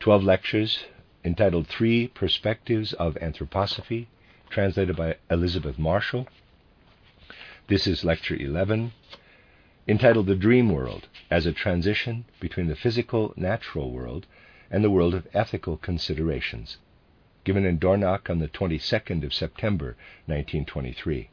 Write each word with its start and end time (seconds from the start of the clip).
12 0.00 0.24
lectures 0.24 0.84
entitled 1.26 1.66
Three 1.66 2.08
Perspectives 2.08 2.94
of 2.94 3.16
Anthroposophy, 3.16 4.06
translated 4.48 4.96
by 4.96 5.16
Elizabeth 5.30 5.78
Marshall. 5.78 6.26
This 7.68 7.86
is 7.86 8.02
Lecture 8.02 8.34
11, 8.34 8.92
entitled 9.86 10.26
The 10.26 10.34
Dream 10.34 10.70
World 10.70 11.08
as 11.30 11.44
a 11.44 11.52
Transition 11.52 12.24
Between 12.40 12.66
the 12.66 12.76
Physical 12.76 13.34
Natural 13.36 13.90
World 13.90 14.26
and 14.70 14.82
the 14.82 14.90
World 14.90 15.12
of 15.12 15.28
Ethical 15.34 15.76
Considerations, 15.76 16.78
given 17.44 17.66
in 17.66 17.78
Dornach 17.78 18.30
on 18.30 18.38
the 18.38 18.48
22nd 18.48 19.22
of 19.22 19.34
September, 19.34 19.98
1923. 20.24 21.28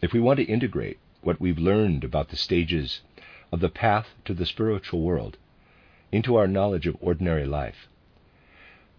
If 0.00 0.12
we 0.12 0.20
want 0.20 0.36
to 0.36 0.44
integrate 0.44 1.00
what 1.22 1.40
we've 1.40 1.58
learned 1.58 2.04
about 2.04 2.28
the 2.28 2.36
stages 2.36 3.00
of 3.52 3.60
the 3.60 3.68
path 3.68 4.08
to 4.24 4.34
the 4.34 4.46
spiritual 4.46 5.00
world 5.00 5.36
into 6.12 6.36
our 6.36 6.46
knowledge 6.46 6.86
of 6.86 6.96
ordinary 7.00 7.46
life, 7.46 7.88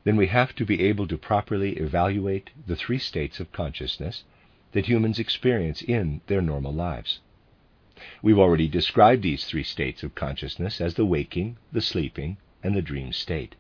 then 0.04 0.16
we 0.16 0.28
have 0.28 0.56
to 0.56 0.66
be 0.66 0.84
able 0.84 1.08
to 1.08 1.18
properly 1.18 1.74
evaluate 1.78 2.50
the 2.66 2.76
three 2.76 2.98
states 2.98 3.40
of 3.40 3.52
consciousness 3.52 4.24
that 4.72 4.88
humans 4.88 5.20
experience 5.20 5.82
in 5.82 6.22
their 6.28 6.42
normal 6.42 6.74
lives. 6.74 7.20
We've 8.22 8.40
already 8.40 8.68
described 8.68 9.22
these 9.22 9.46
three 9.46 9.64
states 9.64 10.02
of 10.02 10.16
consciousness 10.16 10.82
as 10.82 10.96
the 10.96 11.06
waking, 11.06 11.58
the 11.72 11.82
sleeping, 11.82 12.38
and 12.64 12.76
the 12.76 12.82
dream 12.82 13.14
state. 13.14 13.56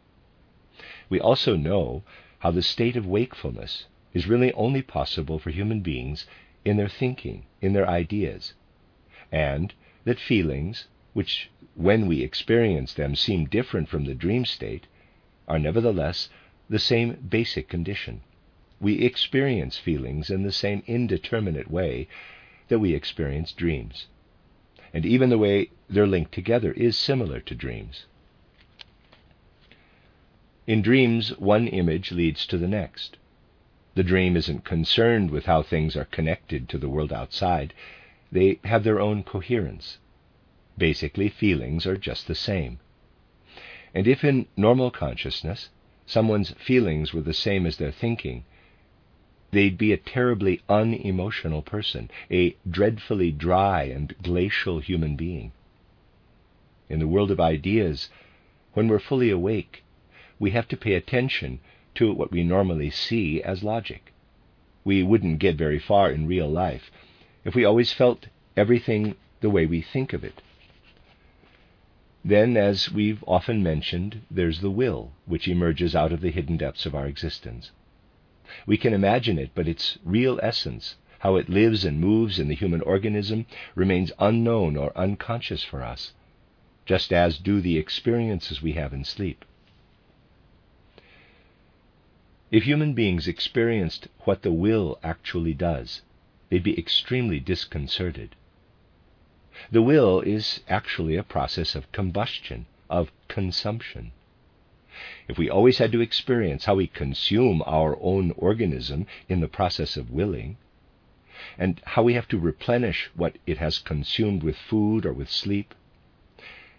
We 1.10 1.20
also 1.20 1.56
know 1.56 2.04
how 2.40 2.52
the 2.52 2.64
state 2.64 2.96
of 2.96 3.06
wakefulness 3.06 3.86
is 4.14 4.28
really 4.28 4.52
only 4.54 4.82
possible 4.82 5.38
for 5.38 5.52
human 5.52 5.82
beings 5.82 6.26
in 6.66 6.78
their 6.78 6.90
thinking, 6.90 7.46
in 7.62 7.74
their 7.74 7.88
ideas, 7.88 8.54
and 9.32 9.74
that 10.04 10.20
feelings, 10.20 10.88
which 11.14 11.50
when 11.76 12.08
we 12.08 12.22
experience 12.22 12.94
them 12.94 13.16
seem 13.16 13.46
different 13.46 13.90
from 13.90 14.06
the 14.06 14.14
dream 14.14 14.46
state, 14.46 14.88
are 15.48 15.60
nevertheless 15.60 16.30
the 16.70 16.80
same 16.80 17.14
basic 17.30 17.68
condition. 17.68 18.22
We 18.80 19.02
experience 19.02 19.78
feelings 19.78 20.30
in 20.30 20.44
the 20.44 20.52
same 20.52 20.84
indeterminate 20.88 21.70
way 21.70 22.08
that 22.68 22.80
we 22.80 22.94
experience 22.94 23.52
dreams. 23.52 24.08
And 24.94 25.06
even 25.06 25.30
the 25.30 25.38
way 25.38 25.70
they're 25.90 26.08
linked 26.08 26.32
together 26.32 26.72
is 26.74 26.98
similar 26.98 27.40
to 27.42 27.56
dreams. 27.56 28.06
In 30.68 30.82
dreams, 30.82 31.38
one 31.38 31.68
image 31.68 32.12
leads 32.12 32.46
to 32.48 32.58
the 32.58 32.68
next. 32.68 33.18
The 33.96 34.04
dream 34.04 34.38
isn't 34.38 34.64
concerned 34.64 35.32
with 35.32 35.46
how 35.46 35.62
things 35.64 35.98
are 35.98 36.06
connected 36.06 36.70
to 36.70 36.78
the 36.78 36.90
world 36.90 37.12
outside, 37.12 37.74
they 38.32 38.60
have 38.64 38.84
their 38.84 39.00
own 39.00 39.24
coherence. 39.24 39.98
Basically, 40.78 41.28
feelings 41.28 41.86
are 41.86 41.98
just 41.98 42.28
the 42.28 42.36
same. 42.36 42.80
And 43.94 44.08
if 44.08 44.24
in 44.24 44.48
normal 44.56 44.90
consciousness 44.90 45.70
someone's 46.06 46.52
feelings 46.52 47.14
were 47.14 47.22
the 47.22 47.34
same 47.34 47.66
as 47.66 47.78
their 47.78 47.92
thinking, 47.92 48.46
they'd 49.52 49.78
be 49.78 49.92
a 49.92 49.98
terribly 49.98 50.62
unemotional 50.70 51.62
person, 51.62 52.10
a 52.32 52.56
dreadfully 52.70 53.32
dry 53.32 53.84
and 53.84 54.16
glacial 54.22 54.80
human 54.80 55.18
being. 55.18 55.52
In 56.90 57.00
the 57.00 57.08
world 57.08 57.32
of 57.32 57.40
ideas, 57.40 58.10
when 58.74 58.88
we're 58.88 59.00
fully 59.00 59.30
awake, 59.30 59.84
we 60.40 60.52
have 60.52 60.68
to 60.70 60.78
pay 60.78 60.94
attention 60.94 61.60
to 61.96 62.14
what 62.14 62.32
we 62.32 62.44
normally 62.44 62.90
see 62.90 63.44
as 63.44 63.64
logic. 63.64 64.14
We 64.86 65.04
wouldn't 65.04 65.40
get 65.40 65.58
very 65.58 65.80
far 65.80 66.10
in 66.10 66.28
real 66.28 66.50
life 66.50 66.90
if 67.44 67.56
we 67.56 67.66
always 67.66 67.92
felt 67.92 68.28
everything 68.56 69.16
the 69.42 69.50
way 69.50 69.66
we 69.66 69.82
think 69.82 70.14
of 70.14 70.24
it. 70.24 70.42
Then, 72.24 72.56
as 72.56 72.92
we've 72.92 73.24
often 73.26 73.64
mentioned, 73.64 74.22
there's 74.30 74.62
the 74.62 74.70
will, 74.70 75.12
which 75.26 75.48
emerges 75.48 75.96
out 75.96 76.12
of 76.12 76.22
the 76.22 76.30
hidden 76.30 76.58
depths 76.58 76.86
of 76.86 76.94
our 76.94 77.08
existence. 77.08 77.72
We 78.68 78.78
can 78.78 78.94
imagine 78.94 79.40
it, 79.40 79.52
but 79.56 79.68
its 79.68 79.98
real 80.06 80.40
essence, 80.44 80.98
how 81.20 81.36
it 81.38 81.50
lives 81.50 81.84
and 81.84 82.00
moves 82.00 82.38
in 82.38 82.48
the 82.48 82.56
human 82.56 82.82
organism, 82.82 83.48
remains 83.74 84.12
unknown 84.20 84.78
or 84.78 84.96
unconscious 84.96 85.64
for 85.64 85.82
us, 85.82 86.14
just 86.86 87.12
as 87.12 87.40
do 87.40 87.60
the 87.60 87.78
experiences 87.78 88.62
we 88.62 88.74
have 88.74 88.94
in 88.94 89.04
sleep. 89.04 89.46
If 92.52 92.64
human 92.64 92.94
beings 92.94 93.28
experienced 93.28 94.10
what 94.26 94.42
the 94.42 94.52
will 94.52 95.00
actually 95.02 95.54
does, 95.54 96.02
they'd 96.52 96.62
be 96.62 96.78
extremely 96.78 97.40
disconcerted. 97.40 98.36
The 99.72 99.82
will 99.82 100.20
is 100.20 100.60
actually 100.68 101.16
a 101.16 101.24
process 101.24 101.76
of 101.76 101.92
combustion, 101.94 102.66
of 102.90 103.10
consumption. 103.30 104.12
If 105.30 105.38
we 105.38 105.50
always 105.50 105.78
had 105.78 105.94
to 105.94 106.02
experience 106.02 106.66
how 106.66 106.76
we 106.76 106.88
consume 106.88 107.64
our 107.66 107.98
own 108.02 108.32
organism 108.32 109.08
in 109.30 109.40
the 109.40 109.48
process 109.48 109.96
of 109.96 110.12
willing, 110.12 110.58
and 111.58 111.82
how 111.86 112.04
we 112.04 112.16
have 112.16 112.28
to 112.28 112.38
replenish 112.38 113.10
what 113.16 113.38
it 113.48 113.58
has 113.60 113.80
consumed 113.80 114.44
with 114.44 114.58
food 114.58 115.06
or 115.06 115.14
with 115.14 115.30
sleep, 115.30 115.74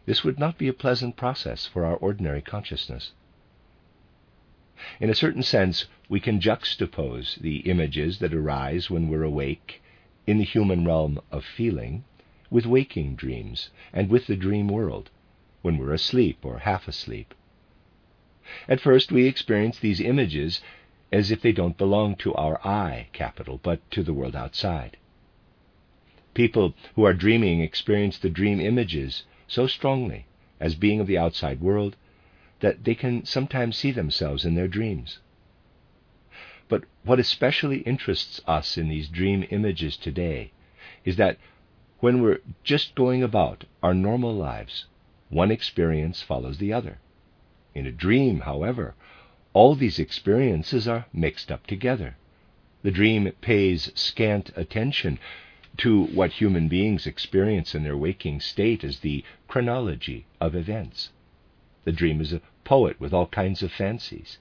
this 0.04 0.22
would 0.22 0.38
not 0.38 0.58
be 0.58 0.68
a 0.68 0.74
pleasant 0.74 1.16
process 1.16 1.66
for 1.66 1.86
our 1.86 1.96
ordinary 1.96 2.42
consciousness. 2.42 3.12
In 4.98 5.10
a 5.10 5.14
certain 5.14 5.44
sense, 5.44 5.86
we 6.08 6.18
can 6.18 6.40
juxtapose 6.40 7.36
the 7.36 7.58
images 7.58 8.18
that 8.18 8.34
arise 8.34 8.90
when 8.90 9.06
we're 9.08 9.22
awake 9.22 9.80
in 10.26 10.38
the 10.38 10.44
human 10.44 10.84
realm 10.84 11.20
of 11.30 11.44
feeling 11.44 12.02
with 12.50 12.66
waking 12.66 13.14
dreams 13.14 13.70
and 13.92 14.10
with 14.10 14.26
the 14.26 14.34
dream 14.34 14.66
world 14.66 15.08
when 15.60 15.78
we're 15.78 15.92
asleep 15.92 16.38
or 16.42 16.58
half 16.58 16.88
asleep. 16.88 17.32
At 18.68 18.80
first, 18.80 19.12
we 19.12 19.28
experience 19.28 19.78
these 19.78 20.00
images 20.00 20.60
as 21.12 21.30
if 21.30 21.40
they 21.40 21.52
don't 21.52 21.78
belong 21.78 22.16
to 22.16 22.34
our 22.34 22.60
I 22.66 23.06
capital, 23.12 23.60
but 23.62 23.88
to 23.92 24.02
the 24.02 24.12
world 24.12 24.34
outside. 24.34 24.96
People 26.34 26.74
who 26.96 27.04
are 27.04 27.14
dreaming 27.14 27.60
experience 27.60 28.18
the 28.18 28.28
dream 28.28 28.58
images 28.60 29.22
so 29.46 29.68
strongly 29.68 30.26
as 30.58 30.74
being 30.74 30.98
of 30.98 31.06
the 31.06 31.18
outside 31.18 31.60
world 31.60 31.94
that 32.62 32.84
they 32.84 32.94
can 32.94 33.24
sometimes 33.24 33.76
see 33.76 33.90
themselves 33.90 34.44
in 34.44 34.54
their 34.54 34.68
dreams. 34.68 35.18
But 36.68 36.84
what 37.04 37.18
especially 37.18 37.80
interests 37.80 38.40
us 38.46 38.78
in 38.78 38.88
these 38.88 39.08
dream 39.08 39.44
images 39.50 39.96
today 39.96 40.52
is 41.04 41.16
that 41.16 41.36
when 41.98 42.22
we're 42.22 42.40
just 42.62 42.94
going 42.94 43.22
about 43.22 43.64
our 43.82 43.92
normal 43.92 44.32
lives, 44.34 44.86
one 45.28 45.50
experience 45.50 46.22
follows 46.22 46.58
the 46.58 46.72
other. 46.72 46.98
In 47.74 47.86
a 47.86 47.92
dream, 47.92 48.40
however, 48.40 48.94
all 49.52 49.74
these 49.74 49.98
experiences 49.98 50.86
are 50.86 51.06
mixed 51.12 51.50
up 51.50 51.66
together. 51.66 52.16
The 52.82 52.90
dream 52.90 53.30
pays 53.40 53.90
scant 53.94 54.52
attention 54.56 55.18
to 55.78 56.04
what 56.06 56.32
human 56.32 56.68
beings 56.68 57.06
experience 57.06 57.74
in 57.74 57.82
their 57.82 57.96
waking 57.96 58.40
state 58.40 58.84
as 58.84 59.00
the 59.00 59.24
chronology 59.48 60.26
of 60.40 60.54
events. 60.54 61.10
The 61.84 61.90
dream 61.90 62.20
is 62.20 62.32
a 62.32 62.40
poet 62.62 63.00
with 63.00 63.12
all 63.12 63.26
kinds 63.26 63.60
of 63.60 63.72
fancies. 63.72 64.38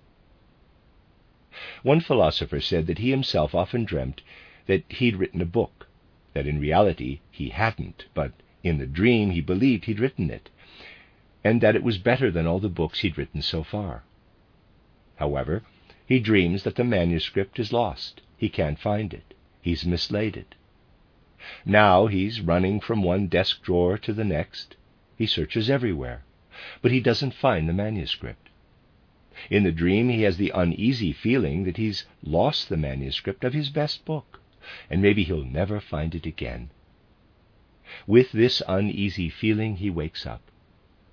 One 1.81 1.99
philosopher 1.99 2.61
said 2.61 2.85
that 2.85 2.99
he 2.99 3.09
himself 3.09 3.55
often 3.55 3.83
dreamt 3.83 4.21
that 4.67 4.83
he'd 4.91 5.15
written 5.15 5.41
a 5.41 5.45
book, 5.45 5.87
that 6.33 6.45
in 6.45 6.59
reality 6.59 7.19
he 7.31 7.49
hadn't, 7.49 8.05
but 8.13 8.31
in 8.61 8.77
the 8.77 8.85
dream 8.85 9.31
he 9.31 9.41
believed 9.41 9.85
he'd 9.85 9.99
written 9.99 10.29
it, 10.29 10.51
and 11.43 11.61
that 11.61 11.75
it 11.75 11.81
was 11.81 11.97
better 11.97 12.29
than 12.29 12.45
all 12.45 12.59
the 12.59 12.69
books 12.69 12.99
he'd 12.99 13.17
written 13.17 13.41
so 13.41 13.63
far. 13.63 14.03
However, 15.15 15.63
he 16.05 16.19
dreams 16.19 16.61
that 16.61 16.75
the 16.75 16.83
manuscript 16.83 17.57
is 17.59 17.73
lost. 17.73 18.21
He 18.37 18.49
can't 18.49 18.77
find 18.77 19.15
it. 19.15 19.33
He's 19.63 19.83
mislaid 19.83 20.37
it. 20.37 20.53
Now 21.65 22.05
he's 22.05 22.39
running 22.39 22.79
from 22.79 23.01
one 23.01 23.25
desk 23.25 23.63
drawer 23.63 23.97
to 23.97 24.13
the 24.13 24.23
next. 24.23 24.75
He 25.17 25.25
searches 25.25 25.71
everywhere 25.71 26.23
but 26.81 26.91
he 26.91 26.99
doesn't 26.99 27.33
find 27.33 27.67
the 27.67 27.73
manuscript. 27.73 28.49
In 29.49 29.63
the 29.63 29.71
dream, 29.71 30.09
he 30.09 30.23
has 30.23 30.37
the 30.37 30.51
uneasy 30.53 31.13
feeling 31.13 31.63
that 31.63 31.77
he's 31.77 32.05
lost 32.21 32.69
the 32.69 32.77
manuscript 32.77 33.43
of 33.43 33.53
his 33.53 33.69
best 33.69 34.05
book, 34.05 34.39
and 34.89 35.01
maybe 35.01 35.23
he'll 35.23 35.43
never 35.43 35.79
find 35.79 36.13
it 36.13 36.25
again. 36.25 36.69
With 38.05 38.31
this 38.31 38.61
uneasy 38.67 39.29
feeling, 39.29 39.77
he 39.77 39.89
wakes 39.89 40.25
up. 40.25 40.51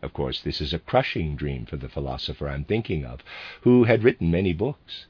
Of 0.03 0.13
course, 0.13 0.41
this 0.41 0.61
is 0.61 0.73
a 0.73 0.79
crushing 0.79 1.37
dream 1.37 1.67
for 1.67 1.77
the 1.77 1.89
philosopher 1.89 2.49
I'm 2.49 2.65
thinking 2.65 3.05
of, 3.05 3.25
who 3.63 3.85
had 3.85 4.05
written 4.05 4.31
many 4.31 4.53
books. 4.53 5.07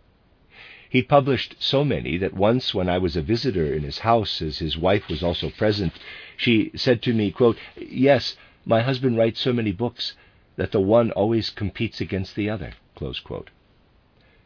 He'd 0.91 1.09
published 1.09 1.57
so 1.59 1.85
many 1.85 2.17
that 2.17 2.33
once, 2.33 2.75
when 2.75 2.89
I 2.89 2.99
was 2.99 3.17
a 3.17 3.23
visitor 3.23 3.75
in 3.75 3.83
his 3.83 3.99
house, 3.99 4.41
as 4.41 4.59
his 4.59 4.79
wife 4.79 5.09
was 5.09 5.23
also 5.23 5.51
present, 5.51 5.93
she 6.37 6.71
said 6.75 7.03
to 7.03 7.13
me, 7.13 7.31
quote, 7.31 7.59
Yes, 7.77 8.37
my 8.65 8.81
husband 8.81 9.19
writes 9.19 9.41
so 9.41 9.53
many 9.53 9.73
books 9.73 10.15
that 10.59 10.73
the 10.73 10.81
one 10.81 11.13
always 11.13 11.51
competes 11.51 12.01
against 12.01 12.35
the 12.35 12.51
other. 12.51 12.73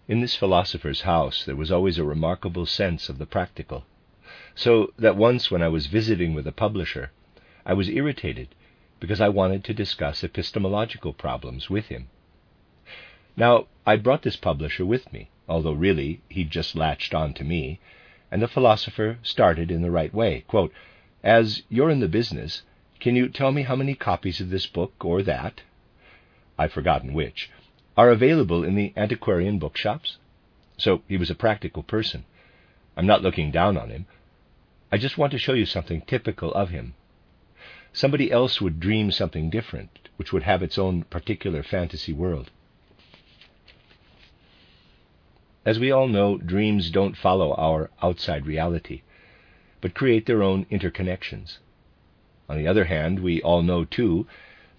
In 0.07 0.21
this 0.21 0.37
philosopher's 0.37 1.01
house 1.01 1.43
there 1.47 1.57
was 1.57 1.73
always 1.73 1.97
a 1.97 2.05
remarkable 2.05 2.67
sense 2.67 3.09
of 3.09 3.17
the 3.17 3.25
practical, 3.25 3.87
so 4.55 4.93
that 4.99 5.17
once 5.17 5.51
when 5.51 5.63
I 5.63 5.69
was 5.69 5.87
visiting 5.87 6.35
with 6.35 6.47
a 6.47 6.53
publisher, 6.53 7.13
I 7.65 7.73
was 7.73 7.89
irritated 7.89 8.49
because 9.01 9.23
I 9.23 9.31
wanted 9.31 9.65
to 9.65 9.73
discuss 9.73 10.23
epistemological 10.23 11.15
problems 11.15 11.71
with 11.71 11.87
him. 11.87 12.09
Now, 13.35 13.69
I 13.87 13.97
brought 13.97 14.21
this 14.21 14.37
publisher 14.37 14.85
with 14.85 15.11
me, 15.15 15.31
although 15.49 15.73
really 15.73 16.21
he'd 16.29 16.51
just 16.51 16.77
latched 16.77 17.15
on 17.15 17.33
to 17.35 17.45
me, 17.45 17.81
and 18.31 18.43
the 18.43 18.49
philosopher 18.49 19.19
started 19.23 19.71
in 19.71 19.81
the 19.81 19.91
right 19.91 20.13
way. 20.13 20.45
Quote, 20.47 20.75
As 21.25 21.63
you're 21.71 21.89
in 21.89 22.01
the 22.01 22.07
business, 22.09 22.65
can 23.01 23.17
you 23.17 23.31
tell 23.31 23.51
me 23.51 23.63
how 23.63 23.77
many 23.77 23.95
copies 23.95 24.43
of 24.43 24.51
this 24.51 24.67
book 24.67 24.93
or 25.03 25.23
that? 25.23 25.63
I've 26.63 26.73
forgotten 26.73 27.13
which 27.13 27.51
are 27.97 28.11
available 28.11 28.63
in 28.63 28.77
the 28.77 28.93
antiquarian 28.97 29.59
bookshops. 29.59 30.19
So 30.77 31.03
he 31.09 31.17
was 31.17 31.29
a 31.29 31.35
practical 31.35 31.83
person. 31.83 32.25
I'm 32.97 33.07
not 33.07 33.21
looking 33.21 33.51
down 33.51 33.77
on 33.77 33.91
him. 33.91 34.07
I 34.93 34.97
just 34.97 35.19
want 35.19 35.33
to 35.33 35.39
show 35.39 35.55
you 35.55 35.67
something 35.67 36.03
typical 36.03 36.55
of 36.55 36.71
him. 36.71 36.95
Somebody 37.93 38.31
else 38.31 38.61
would 38.61 38.79
dream 38.79 39.11
something 39.11 39.51
different, 39.51 40.09
which 40.17 40.33
would 40.33 40.45
have 40.45 40.63
its 40.63 40.79
own 40.79 41.03
particular 41.03 41.65
fantasy 41.65 42.13
world. 42.13 42.51
As 45.67 45.81
we 45.81 45.91
all 45.91 46.07
know, 46.07 46.39
dreams 46.39 46.91
don't 46.91 47.17
follow 47.17 47.55
our 47.55 47.91
outside 48.01 48.47
reality, 48.47 49.03
but 49.81 49.95
create 49.95 50.27
their 50.27 50.45
own 50.45 50.67
interconnections. 50.67 51.59
On 52.49 52.57
the 52.57 52.69
other 52.69 52.85
hand, 52.85 53.19
we 53.19 53.43
all 53.43 53.63
know, 53.63 53.85
too, 53.85 54.29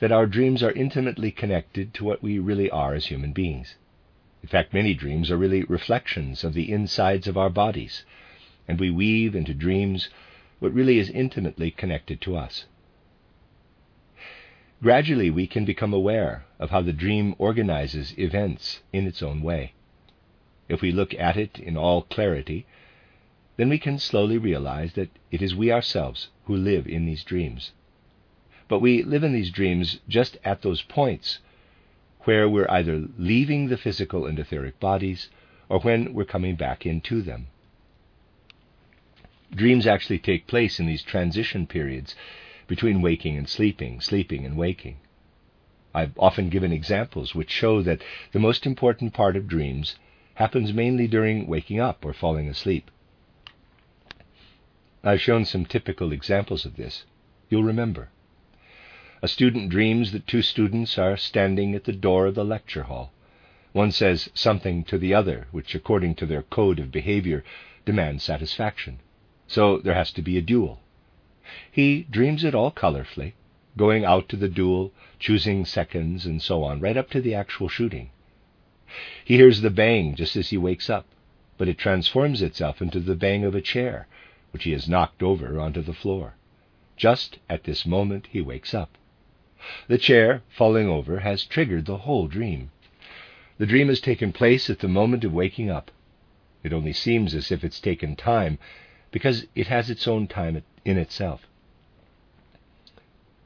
that 0.03 0.11
our 0.11 0.25
dreams 0.25 0.61
are 0.61 0.73
intimately 0.73 1.31
connected 1.31 1.93
to 1.93 2.03
what 2.03 2.21
we 2.21 2.37
really 2.37 2.69
are 2.69 2.93
as 2.93 3.05
human 3.05 3.31
beings. 3.31 3.77
In 4.41 4.49
fact, 4.49 4.73
many 4.73 4.93
dreams 4.93 5.31
are 5.31 5.37
really 5.37 5.63
reflections 5.63 6.43
of 6.43 6.53
the 6.53 6.69
insides 6.69 7.25
of 7.25 7.37
our 7.37 7.49
bodies, 7.49 8.03
and 8.67 8.81
we 8.81 8.89
weave 8.89 9.33
into 9.33 9.53
dreams 9.53 10.09
what 10.59 10.73
really 10.73 10.99
is 10.99 11.09
intimately 11.09 11.71
connected 11.71 12.19
to 12.19 12.35
us. 12.35 12.65
Gradually, 14.81 15.29
we 15.29 15.47
can 15.47 15.63
become 15.63 15.93
aware 15.93 16.43
of 16.59 16.69
how 16.69 16.81
the 16.81 16.91
dream 16.91 17.33
organizes 17.37 18.13
events 18.19 18.81
in 18.91 19.07
its 19.07 19.23
own 19.23 19.41
way. 19.41 19.71
If 20.67 20.81
we 20.81 20.91
look 20.91 21.13
at 21.13 21.37
it 21.37 21.57
in 21.59 21.77
all 21.77 22.01
clarity, 22.01 22.65
then 23.55 23.69
we 23.69 23.79
can 23.79 23.97
slowly 23.99 24.37
realize 24.37 24.95
that 24.95 25.11
it 25.31 25.41
is 25.41 25.55
we 25.55 25.71
ourselves 25.71 26.27
who 26.43 26.57
live 26.57 26.87
in 26.87 27.05
these 27.05 27.23
dreams. 27.23 27.71
But 28.73 28.81
we 28.81 29.03
live 29.03 29.23
in 29.23 29.33
these 29.33 29.51
dreams 29.51 29.99
just 30.09 30.39
at 30.43 30.63
those 30.63 30.81
points 30.81 31.37
where 32.21 32.49
we're 32.49 32.71
either 32.71 33.07
leaving 33.19 33.67
the 33.67 33.77
physical 33.77 34.25
and 34.25 34.39
etheric 34.39 34.79
bodies 34.79 35.29
or 35.69 35.79
when 35.81 36.15
we're 36.15 36.25
coming 36.25 36.55
back 36.55 36.83
into 36.83 37.21
them. 37.21 37.49
Dreams 39.53 39.85
actually 39.85 40.17
take 40.17 40.47
place 40.47 40.79
in 40.79 40.87
these 40.87 41.03
transition 41.03 41.67
periods 41.67 42.15
between 42.65 43.03
waking 43.03 43.37
and 43.37 43.47
sleeping, 43.47 44.01
sleeping 44.01 44.43
and 44.43 44.57
waking. 44.57 44.97
I've 45.93 46.17
often 46.17 46.49
given 46.49 46.73
examples 46.73 47.35
which 47.35 47.51
show 47.51 47.83
that 47.83 48.01
the 48.31 48.39
most 48.39 48.65
important 48.65 49.13
part 49.13 49.35
of 49.35 49.47
dreams 49.47 49.99
happens 50.33 50.73
mainly 50.73 51.05
during 51.05 51.45
waking 51.45 51.79
up 51.79 52.03
or 52.03 52.11
falling 52.11 52.49
asleep. 52.49 52.89
I've 55.03 55.21
shown 55.21 55.45
some 55.45 55.67
typical 55.67 56.11
examples 56.11 56.65
of 56.65 56.75
this. 56.75 57.05
You'll 57.51 57.61
remember. 57.61 58.09
A 59.23 59.29
student 59.29 59.69
dreams 59.69 60.11
that 60.11 60.27
two 60.27 60.41
students 60.41 60.97
are 60.97 61.15
standing 61.15 61.73
at 61.75 61.85
the 61.85 61.93
door 61.93 62.25
of 62.25 62.35
the 62.35 62.43
lecture 62.43 62.83
hall. 62.83 63.13
One 63.71 63.93
says 63.93 64.29
something 64.33 64.83
to 64.83 64.97
the 64.97 65.13
other, 65.13 65.47
which, 65.51 65.73
according 65.73 66.15
to 66.15 66.25
their 66.25 66.41
code 66.41 66.77
of 66.77 66.91
behavior, 66.91 67.41
demands 67.85 68.25
satisfaction. 68.25 68.99
So 69.47 69.77
there 69.77 69.93
has 69.93 70.11
to 70.11 70.21
be 70.21 70.37
a 70.37 70.41
duel. 70.41 70.81
He 71.71 72.05
dreams 72.11 72.43
it 72.43 72.53
all 72.53 72.69
colorfully, 72.69 73.31
going 73.77 74.03
out 74.03 74.27
to 74.27 74.35
the 74.35 74.49
duel, 74.49 74.91
choosing 75.19 75.63
seconds, 75.63 76.25
and 76.25 76.41
so 76.41 76.61
on, 76.61 76.81
right 76.81 76.97
up 76.97 77.09
to 77.11 77.21
the 77.21 77.33
actual 77.33 77.69
shooting. 77.69 78.09
He 79.23 79.37
hears 79.37 79.61
the 79.61 79.69
bang 79.69 80.15
just 80.15 80.35
as 80.35 80.49
he 80.49 80.57
wakes 80.57 80.89
up, 80.89 81.05
but 81.57 81.69
it 81.69 81.77
transforms 81.77 82.41
itself 82.41 82.81
into 82.81 82.99
the 82.99 83.15
bang 83.15 83.45
of 83.45 83.55
a 83.55 83.61
chair, 83.61 84.05
which 84.51 84.65
he 84.65 84.73
has 84.73 84.89
knocked 84.89 85.23
over 85.23 85.61
onto 85.61 85.81
the 85.81 85.93
floor. 85.93 86.33
Just 86.97 87.39
at 87.49 87.63
this 87.63 87.85
moment 87.85 88.27
he 88.29 88.41
wakes 88.41 88.73
up. 88.73 88.97
The 89.87 89.97
chair, 89.97 90.41
falling 90.49 90.89
over, 90.89 91.19
has 91.21 91.45
triggered 91.45 91.85
the 91.85 91.99
whole 91.99 92.27
dream. 92.27 92.71
The 93.57 93.65
dream 93.65 93.87
has 93.87 94.01
taken 94.01 94.33
place 94.33 94.69
at 94.69 94.79
the 94.79 94.89
moment 94.89 95.23
of 95.23 95.31
waking 95.31 95.69
up. 95.69 95.89
It 96.63 96.73
only 96.73 96.91
seems 96.91 97.33
as 97.33 97.49
if 97.49 97.63
it's 97.63 97.79
taken 97.79 98.17
time, 98.17 98.59
because 99.09 99.47
it 99.55 99.67
has 99.67 99.89
its 99.89 100.05
own 100.05 100.27
time 100.27 100.63
in 100.83 100.97
itself. 100.97 101.47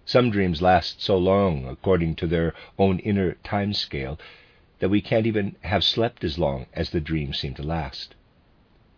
Some 0.06 0.31
dreams 0.31 0.60
last 0.60 1.04
so 1.04 1.19
long, 1.19 1.68
according 1.68 2.16
to 2.16 2.25
their 2.25 2.56
own 2.80 2.98
inner 2.98 3.34
time 3.44 3.74
scale, 3.74 4.20
that 4.80 4.90
we 4.90 5.02
can't 5.02 5.28
even 5.28 5.56
have 5.62 5.84
slept 5.84 6.24
as 6.24 6.40
long 6.40 6.66
as 6.74 6.90
the 6.90 7.00
dreams 7.00 7.38
seem 7.38 7.54
to 7.54 7.62
last. 7.62 8.16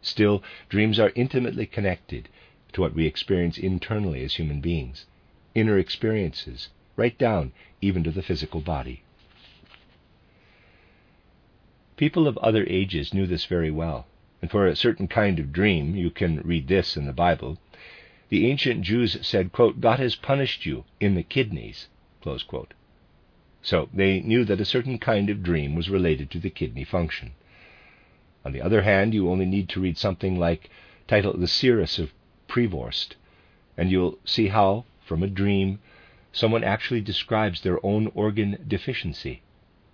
Still, 0.01 0.41
dreams 0.69 0.99
are 0.99 1.11
intimately 1.15 1.65
connected 1.65 2.29
to 2.71 2.79
what 2.79 2.93
we 2.93 3.05
experience 3.05 3.57
internally 3.57 4.23
as 4.23 4.35
human 4.35 4.61
beings, 4.61 5.05
inner 5.53 5.77
experiences, 5.77 6.69
right 6.99 7.17
down 7.17 7.53
even 7.81 8.03
to 8.03 8.11
the 8.11 8.21
physical 8.21 8.59
body. 8.59 9.01
People 11.95 12.27
of 12.27 12.37
other 12.37 12.65
ages 12.67 13.13
knew 13.13 13.25
this 13.25 13.45
very 13.45 13.71
well, 13.71 14.05
and 14.41 14.51
for 14.51 14.67
a 14.67 14.75
certain 14.75 15.07
kind 15.07 15.39
of 15.39 15.51
dream, 15.51 15.95
you 15.95 16.09
can 16.09 16.41
read 16.41 16.67
this 16.67 16.95
in 16.95 17.05
the 17.05 17.13
Bible, 17.13 17.57
the 18.29 18.45
ancient 18.49 18.83
Jews 18.83 19.17
said, 19.25 19.51
quote, 19.51 19.81
God 19.81 19.99
has 19.99 20.15
punished 20.15 20.65
you 20.65 20.83
in 20.99 21.15
the 21.15 21.23
kidneys. 21.23 21.87
So 23.61 23.89
they 23.93 24.19
knew 24.19 24.45
that 24.45 24.61
a 24.61 24.65
certain 24.65 24.99
kind 24.99 25.29
of 25.29 25.43
dream 25.43 25.75
was 25.75 25.89
related 25.89 26.29
to 26.31 26.39
the 26.39 26.49
kidney 26.49 26.83
function. 26.83 27.31
On 28.45 28.53
the 28.53 28.61
other 28.61 28.83
hand, 28.83 29.13
you 29.13 29.29
only 29.29 29.45
need 29.45 29.67
to 29.69 29.81
read 29.81 29.97
something 29.97 30.37
like 30.37 30.69
titled 31.07 31.41
The 31.41 31.47
Seeress 31.47 31.97
of 31.97 32.11
Prevorst, 32.47 33.15
and 33.75 33.89
you'll 33.89 34.19
see 34.25 34.47
how, 34.49 34.85
from 35.03 35.23
a 35.23 35.27
dream, 35.27 35.79
someone 36.31 36.63
actually 36.63 37.01
describes 37.01 37.61
their 37.61 37.83
own 37.85 38.11
organ 38.13 38.63
deficiency, 38.67 39.41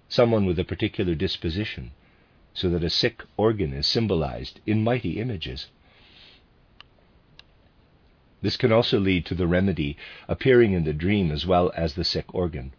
someone 0.10 0.46
with 0.46 0.60
a 0.60 0.64
particular 0.64 1.16
disposition, 1.16 1.92
so 2.54 2.70
that 2.70 2.84
a 2.84 2.90
sick 2.90 3.24
organ 3.38 3.74
is 3.74 3.88
symbolized 3.88 4.60
in 4.66 4.84
mighty 4.84 5.20
images. 5.20 5.68
This 8.42 8.58
can 8.58 8.72
also 8.72 9.00
lead 9.00 9.26
to 9.26 9.36
the 9.36 9.48
remedy 9.48 9.98
appearing 10.28 10.74
in 10.74 10.84
the 10.84 10.94
dream 10.94 11.32
as 11.32 11.46
well 11.46 11.72
as 11.76 11.96
the 11.96 12.04
sick 12.04 12.34
organ. 12.34 12.74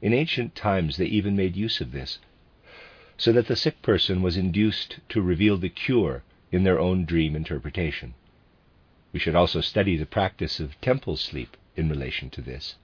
In 0.00 0.12
ancient 0.12 0.54
times, 0.54 0.96
they 0.96 1.06
even 1.06 1.36
made 1.36 1.54
use 1.54 1.80
of 1.80 1.92
this, 1.92 2.18
so 3.16 3.30
that 3.32 3.46
the 3.46 3.56
sick 3.56 3.82
person 3.82 4.20
was 4.20 4.36
induced 4.36 4.98
to 5.10 5.22
reveal 5.22 5.58
the 5.58 5.68
cure 5.68 6.24
in 6.50 6.64
their 6.64 6.80
own 6.80 7.04
dream 7.04 7.36
interpretation. 7.36 8.14
We 9.12 9.20
should 9.20 9.36
also 9.36 9.60
study 9.60 9.96
the 9.96 10.06
practice 10.06 10.58
of 10.58 10.80
temple 10.80 11.16
sleep 11.16 11.56
in 11.76 11.88
relation 11.88 12.30
to 12.30 12.42
this. 12.42 12.76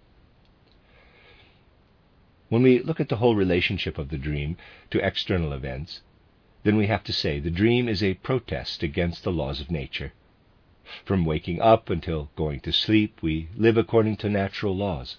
When 2.48 2.62
we 2.62 2.80
look 2.80 3.00
at 3.00 3.08
the 3.10 3.16
whole 3.16 3.36
relationship 3.36 3.98
of 3.98 4.08
the 4.08 4.16
dream 4.16 4.56
to 4.90 5.04
external 5.06 5.52
events, 5.52 6.00
then 6.64 6.76
we 6.76 6.86
have 6.86 7.04
to 7.04 7.12
say 7.12 7.38
the 7.38 7.50
dream 7.50 7.88
is 7.88 8.02
a 8.02 8.14
protest 8.14 8.82
against 8.82 9.22
the 9.22 9.32
laws 9.32 9.60
of 9.60 9.70
nature. 9.70 10.12
From 11.04 11.26
waking 11.26 11.60
up 11.60 11.90
until 11.90 12.30
going 12.36 12.60
to 12.60 12.72
sleep, 12.72 13.22
we 13.22 13.48
live 13.54 13.76
according 13.76 14.16
to 14.18 14.30
natural 14.30 14.74
laws. 14.74 15.18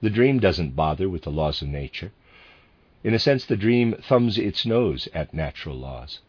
The 0.00 0.08
dream 0.08 0.40
doesn't 0.40 0.76
bother 0.76 1.08
with 1.08 1.22
the 1.22 1.30
laws 1.30 1.60
of 1.60 1.68
nature. 1.68 2.12
In 3.04 3.12
a 3.12 3.18
sense, 3.18 3.44
the 3.44 3.56
dream 3.56 3.94
thumbs 3.94 4.38
its 4.38 4.64
nose 4.64 5.08
at 5.12 5.34
natural 5.34 5.76
laws. 5.76 6.20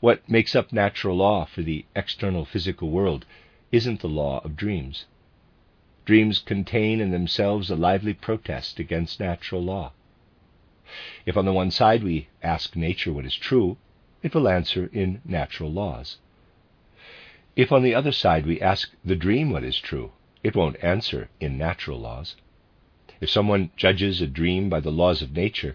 What 0.00 0.28
makes 0.28 0.54
up 0.54 0.72
natural 0.72 1.16
law 1.16 1.44
for 1.44 1.62
the 1.62 1.84
external 1.96 2.44
physical 2.44 2.90
world 2.90 3.26
isn't 3.72 4.00
the 4.00 4.08
law 4.08 4.40
of 4.44 4.56
dreams. 4.56 5.06
Dreams 6.04 6.38
contain 6.38 7.00
in 7.00 7.10
themselves 7.10 7.70
a 7.70 7.76
lively 7.76 8.12
protest 8.12 8.78
against 8.78 9.20
natural 9.20 9.62
law. 9.62 9.92
If 11.24 11.36
on 11.36 11.46
the 11.46 11.52
one 11.52 11.70
side 11.70 12.04
we 12.04 12.28
ask 12.42 12.76
nature 12.76 13.12
what 13.12 13.24
is 13.24 13.34
true, 13.34 13.78
it 14.22 14.34
will 14.34 14.46
answer 14.46 14.90
in 14.92 15.22
natural 15.24 15.72
laws. 15.72 16.18
If 17.56 17.72
on 17.72 17.82
the 17.82 17.94
other 17.94 18.12
side 18.12 18.44
we 18.44 18.60
ask 18.60 18.92
the 19.04 19.16
dream 19.16 19.50
what 19.50 19.64
is 19.64 19.78
true, 19.78 20.12
it 20.42 20.54
won't 20.54 20.82
answer 20.82 21.30
in 21.40 21.56
natural 21.56 21.98
laws. 21.98 22.36
If 23.20 23.30
someone 23.30 23.70
judges 23.76 24.20
a 24.20 24.26
dream 24.26 24.68
by 24.68 24.80
the 24.80 24.92
laws 24.92 25.22
of 25.22 25.32
nature, 25.32 25.74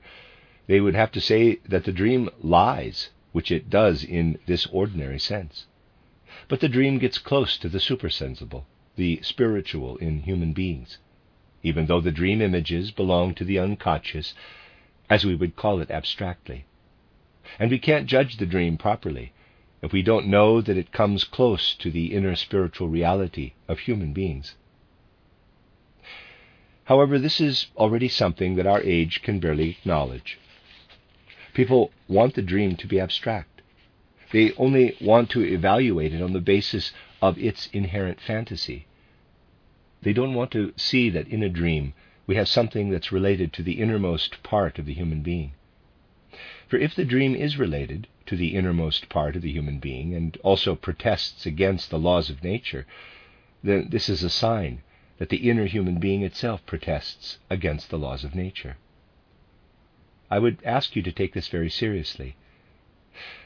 they 0.67 0.79
would 0.79 0.93
have 0.93 1.11
to 1.13 1.21
say 1.21 1.59
that 1.67 1.85
the 1.85 1.91
dream 1.91 2.29
lies, 2.39 3.09
which 3.31 3.49
it 3.49 3.69
does 3.69 4.03
in 4.03 4.37
this 4.45 4.67
ordinary 4.67 5.19
sense. 5.19 5.65
But 6.47 6.59
the 6.59 6.69
dream 6.69 6.99
gets 6.99 7.17
close 7.17 7.57
to 7.57 7.69
the 7.69 7.79
supersensible, 7.79 8.67
the 8.99 9.21
spiritual 9.23 9.95
in 9.97 10.23
human 10.23 10.51
beings, 10.51 10.97
even 11.63 11.85
though 11.85 12.01
the 12.01 12.11
dream 12.11 12.41
images 12.41 12.91
belong 12.91 13.33
to 13.33 13.45
the 13.45 13.57
unconscious, 13.57 14.33
as 15.09 15.25
we 15.25 15.33
would 15.33 15.55
call 15.55 15.79
it 15.79 15.89
abstractly. 15.89 16.65
And 17.57 17.71
we 17.71 17.79
can't 17.79 18.07
judge 18.07 18.35
the 18.35 18.45
dream 18.45 18.77
properly 18.77 19.31
if 19.81 19.93
we 19.93 20.01
don't 20.01 20.27
know 20.27 20.59
that 20.59 20.75
it 20.75 20.91
comes 20.91 21.23
close 21.23 21.73
to 21.75 21.89
the 21.89 22.13
inner 22.13 22.35
spiritual 22.35 22.89
reality 22.89 23.53
of 23.69 23.79
human 23.79 24.11
beings. 24.11 24.55
However, 26.83 27.17
this 27.17 27.39
is 27.39 27.67
already 27.77 28.09
something 28.09 28.55
that 28.55 28.67
our 28.67 28.81
age 28.81 29.21
can 29.21 29.39
barely 29.39 29.69
acknowledge. 29.69 30.37
People 31.53 31.91
want 32.09 32.33
the 32.33 32.41
dream 32.41 32.75
to 32.75 32.87
be 32.87 32.99
abstract. 32.99 33.61
They 34.33 34.51
only 34.57 34.97
want 34.99 35.29
to 35.29 35.41
evaluate 35.41 36.13
it 36.13 36.21
on 36.21 36.33
the 36.33 36.41
basis 36.41 36.91
of 37.21 37.37
its 37.37 37.69
inherent 37.71 38.19
fantasy. 38.19 38.87
They 40.01 40.13
don't 40.13 40.33
want 40.33 40.51
to 40.51 40.73
see 40.77 41.09
that 41.09 41.27
in 41.27 41.43
a 41.43 41.49
dream 41.49 41.93
we 42.25 42.35
have 42.35 42.47
something 42.47 42.89
that's 42.89 43.11
related 43.11 43.51
to 43.53 43.63
the 43.63 43.81
innermost 43.81 44.41
part 44.43 44.79
of 44.79 44.85
the 44.85 44.93
human 44.93 45.21
being. 45.21 45.53
For 46.67 46.77
if 46.77 46.95
the 46.95 47.03
dream 47.03 47.35
is 47.35 47.57
related 47.57 48.07
to 48.27 48.37
the 48.37 48.55
innermost 48.55 49.09
part 49.09 49.35
of 49.35 49.41
the 49.41 49.51
human 49.51 49.79
being 49.79 50.13
and 50.13 50.37
also 50.43 50.75
protests 50.75 51.45
against 51.45 51.89
the 51.89 51.99
laws 51.99 52.29
of 52.29 52.43
nature, 52.43 52.85
then 53.63 53.89
this 53.89 54.07
is 54.07 54.23
a 54.23 54.29
sign 54.29 54.83
that 55.17 55.29
the 55.29 55.49
inner 55.49 55.65
human 55.65 55.99
being 55.99 56.21
itself 56.21 56.65
protests 56.65 57.39
against 57.49 57.89
the 57.89 57.97
laws 57.97 58.23
of 58.23 58.35
nature. 58.35 58.77
I 60.31 60.39
would 60.39 60.59
ask 60.63 60.95
you 60.95 61.01
to 61.01 61.11
take 61.11 61.33
this 61.33 61.47
very 61.47 61.69
seriously. 61.69 62.35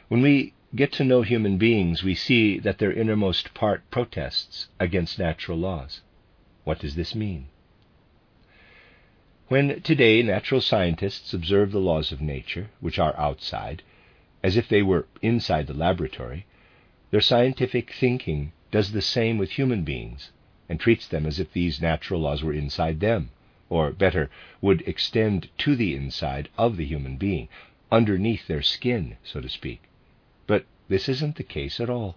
When 0.07 0.21
we 0.21 0.53
get 0.75 0.91
to 0.93 1.03
know 1.03 1.21
human 1.21 1.57
beings, 1.57 2.03
we 2.03 2.13
see 2.13 2.59
that 2.59 2.77
their 2.77 2.91
innermost 2.91 3.53
part 3.53 3.89
protests 3.89 4.67
against 4.79 5.17
natural 5.17 5.57
laws. 5.57 6.01
What 6.63 6.79
does 6.79 6.95
this 6.95 7.13
mean? 7.13 7.47
When 9.49 9.81
today 9.81 10.23
natural 10.23 10.61
scientists 10.61 11.33
observe 11.33 11.71
the 11.71 11.79
laws 11.79 12.11
of 12.11 12.21
nature, 12.21 12.69
which 12.79 12.97
are 12.97 13.15
outside, 13.17 13.83
as 14.41 14.55
if 14.55 14.69
they 14.69 14.81
were 14.81 15.07
inside 15.21 15.67
the 15.67 15.73
laboratory, 15.73 16.45
their 17.11 17.21
scientific 17.21 17.91
thinking 17.91 18.53
does 18.71 18.91
the 18.91 19.01
same 19.01 19.37
with 19.37 19.51
human 19.51 19.83
beings 19.83 20.31
and 20.69 20.79
treats 20.79 21.07
them 21.07 21.25
as 21.25 21.39
if 21.39 21.51
these 21.51 21.81
natural 21.81 22.21
laws 22.21 22.41
were 22.43 22.53
inside 22.53 22.99
them 22.99 23.29
or 23.69 23.91
better, 23.91 24.29
would 24.61 24.81
extend 24.87 25.49
to 25.57 25.75
the 25.75 25.95
inside 25.95 26.47
of 26.57 26.77
the 26.77 26.85
human 26.85 27.17
being, 27.17 27.49
underneath 27.91 28.47
their 28.47 28.61
skin, 28.61 29.17
so 29.23 29.41
to 29.41 29.49
speak. 29.49 29.81
But 30.47 30.65
this 30.87 31.09
isn't 31.09 31.35
the 31.35 31.43
case 31.43 31.79
at 31.79 31.89
all. 31.89 32.15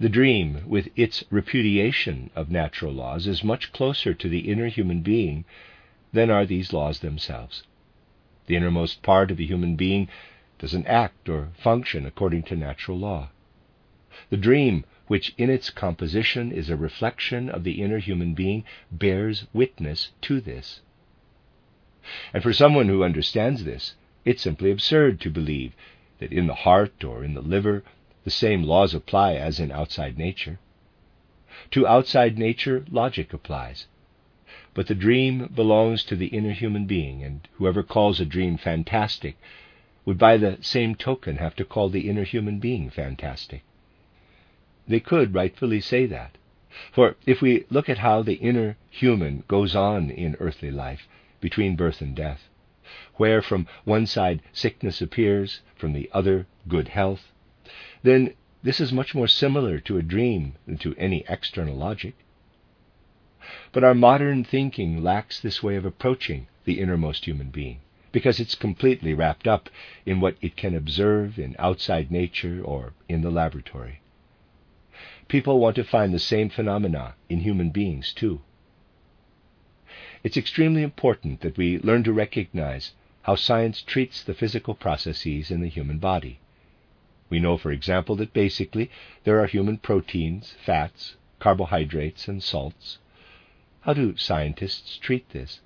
The 0.00 0.08
dream, 0.08 0.62
with 0.66 0.88
its 0.96 1.24
repudiation 1.28 2.30
of 2.34 2.50
natural 2.50 2.90
laws, 2.90 3.26
is 3.26 3.44
much 3.44 3.70
closer 3.70 4.14
to 4.14 4.28
the 4.30 4.50
inner 4.50 4.68
human 4.68 5.02
being 5.02 5.44
than 6.10 6.30
are 6.30 6.46
these 6.46 6.72
laws 6.72 7.00
themselves. 7.00 7.64
The 8.46 8.56
innermost 8.56 9.02
part 9.02 9.30
of 9.30 9.38
a 9.38 9.44
human 9.44 9.76
being 9.76 10.08
doesn't 10.58 10.86
act 10.86 11.28
or 11.28 11.50
function 11.52 12.06
according 12.06 12.44
to 12.44 12.56
natural 12.56 12.98
law. 12.98 13.28
The 14.30 14.38
dream 14.38 14.86
which 15.06 15.34
in 15.36 15.50
its 15.50 15.68
composition 15.68 16.50
is 16.50 16.70
a 16.70 16.76
reflection 16.78 17.50
of 17.50 17.62
the 17.62 17.82
inner 17.82 17.98
human 17.98 18.32
being, 18.32 18.64
bears 18.90 19.48
witness 19.52 20.12
to 20.22 20.40
this. 20.40 20.80
And 22.32 22.42
for 22.42 22.54
someone 22.54 22.88
who 22.88 23.04
understands 23.04 23.64
this, 23.64 23.96
it's 24.24 24.40
simply 24.40 24.70
absurd 24.70 25.20
to 25.20 25.30
believe 25.30 25.74
that 26.20 26.32
in 26.32 26.46
the 26.46 26.54
heart 26.54 27.04
or 27.04 27.22
in 27.22 27.34
the 27.34 27.42
liver 27.42 27.84
the 28.24 28.30
same 28.30 28.62
laws 28.62 28.94
apply 28.94 29.34
as 29.34 29.58
in 29.58 29.72
outside 29.72 30.18
nature. 30.18 30.58
To 31.70 31.86
outside 31.86 32.38
nature, 32.38 32.84
logic 32.90 33.32
applies. 33.32 33.86
But 34.74 34.86
the 34.86 34.94
dream 34.94 35.50
belongs 35.54 36.04
to 36.04 36.16
the 36.16 36.28
inner 36.28 36.52
human 36.52 36.86
being, 36.86 37.22
and 37.22 37.48
whoever 37.54 37.82
calls 37.82 38.20
a 38.20 38.24
dream 38.24 38.56
fantastic 38.56 39.36
would 40.04 40.18
by 40.18 40.36
the 40.36 40.58
same 40.60 40.94
token 40.94 41.36
have 41.36 41.54
to 41.56 41.64
call 41.64 41.88
the 41.88 42.08
inner 42.08 42.24
human 42.24 42.58
being 42.58 42.90
fantastic. 42.90 43.62
They 44.86 45.00
could 45.00 45.34
rightfully 45.34 45.80
say 45.80 46.06
that. 46.06 46.36
For 46.92 47.16
if 47.26 47.40
we 47.42 47.64
look 47.70 47.88
at 47.88 47.98
how 47.98 48.22
the 48.22 48.34
inner 48.34 48.76
human 48.90 49.44
goes 49.48 49.74
on 49.74 50.10
in 50.10 50.36
earthly 50.40 50.70
life, 50.70 51.08
between 51.40 51.76
birth 51.76 52.00
and 52.00 52.14
death, 52.14 52.48
where 53.16 53.42
from 53.42 53.66
one 53.84 54.06
side 54.06 54.40
sickness 54.52 55.00
appears, 55.00 55.60
from 55.76 55.92
the 55.92 56.10
other 56.12 56.46
good 56.68 56.88
health, 56.88 57.32
then 58.02 58.34
this 58.62 58.80
is 58.80 58.92
much 58.92 59.14
more 59.14 59.28
similar 59.28 59.80
to 59.80 59.98
a 59.98 60.02
dream 60.02 60.54
than 60.66 60.78
to 60.78 60.94
any 60.96 61.24
external 61.28 61.76
logic. 61.76 62.14
But 63.72 63.84
our 63.84 63.94
modern 63.94 64.44
thinking 64.44 65.02
lacks 65.02 65.40
this 65.40 65.62
way 65.62 65.76
of 65.76 65.84
approaching 65.84 66.46
the 66.64 66.80
innermost 66.80 67.24
human 67.24 67.50
being, 67.50 67.80
because 68.12 68.38
it's 68.38 68.54
completely 68.54 69.14
wrapped 69.14 69.48
up 69.48 69.70
in 70.04 70.20
what 70.20 70.36
it 70.40 70.56
can 70.56 70.74
observe 70.74 71.38
in 71.38 71.56
outside 71.58 72.10
nature 72.10 72.60
or 72.62 72.92
in 73.08 73.22
the 73.22 73.30
laboratory. 73.30 74.00
People 75.28 75.58
want 75.58 75.76
to 75.76 75.84
find 75.84 76.12
the 76.12 76.18
same 76.18 76.50
phenomena 76.50 77.14
in 77.28 77.40
human 77.40 77.70
beings, 77.70 78.12
too. 78.12 78.40
It's 80.22 80.36
extremely 80.36 80.82
important 80.82 81.40
that 81.40 81.56
we 81.56 81.78
learn 81.78 82.04
to 82.04 82.12
recognize 82.12 82.92
how 83.22 83.36
science 83.36 83.80
treats 83.80 84.22
the 84.22 84.34
physical 84.34 84.74
processes 84.74 85.50
in 85.50 85.60
the 85.60 85.68
human 85.68 85.98
body. 85.98 86.40
We 87.30 87.38
know, 87.38 87.56
for 87.56 87.70
example, 87.70 88.16
that 88.16 88.32
basically 88.32 88.90
there 89.24 89.38
are 89.40 89.46
human 89.46 89.78
proteins, 89.78 90.56
fats, 90.64 91.16
carbohydrates, 91.38 92.26
and 92.26 92.42
salts. 92.42 92.98
How 93.82 93.94
do 93.94 94.16
scientists 94.16 94.98
treat 94.98 95.30
this? 95.30 95.60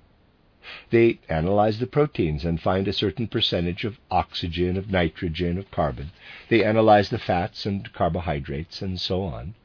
They 0.89 1.19
analyze 1.27 1.79
the 1.79 1.87
proteins 1.87 2.45
and 2.45 2.61
find 2.61 2.87
a 2.87 2.93
certain 2.93 3.27
percentage 3.27 3.83
of 3.83 3.99
oxygen, 4.09 4.77
of 4.77 4.89
nitrogen, 4.89 5.57
of 5.57 5.69
carbon. 5.71 6.11
They 6.49 6.63
analyze 6.63 7.09
the 7.09 7.19
fats 7.19 7.65
and 7.65 7.91
carbohydrates, 7.93 8.81
and 8.81 8.99
so 8.99 9.23
on. 9.23 9.55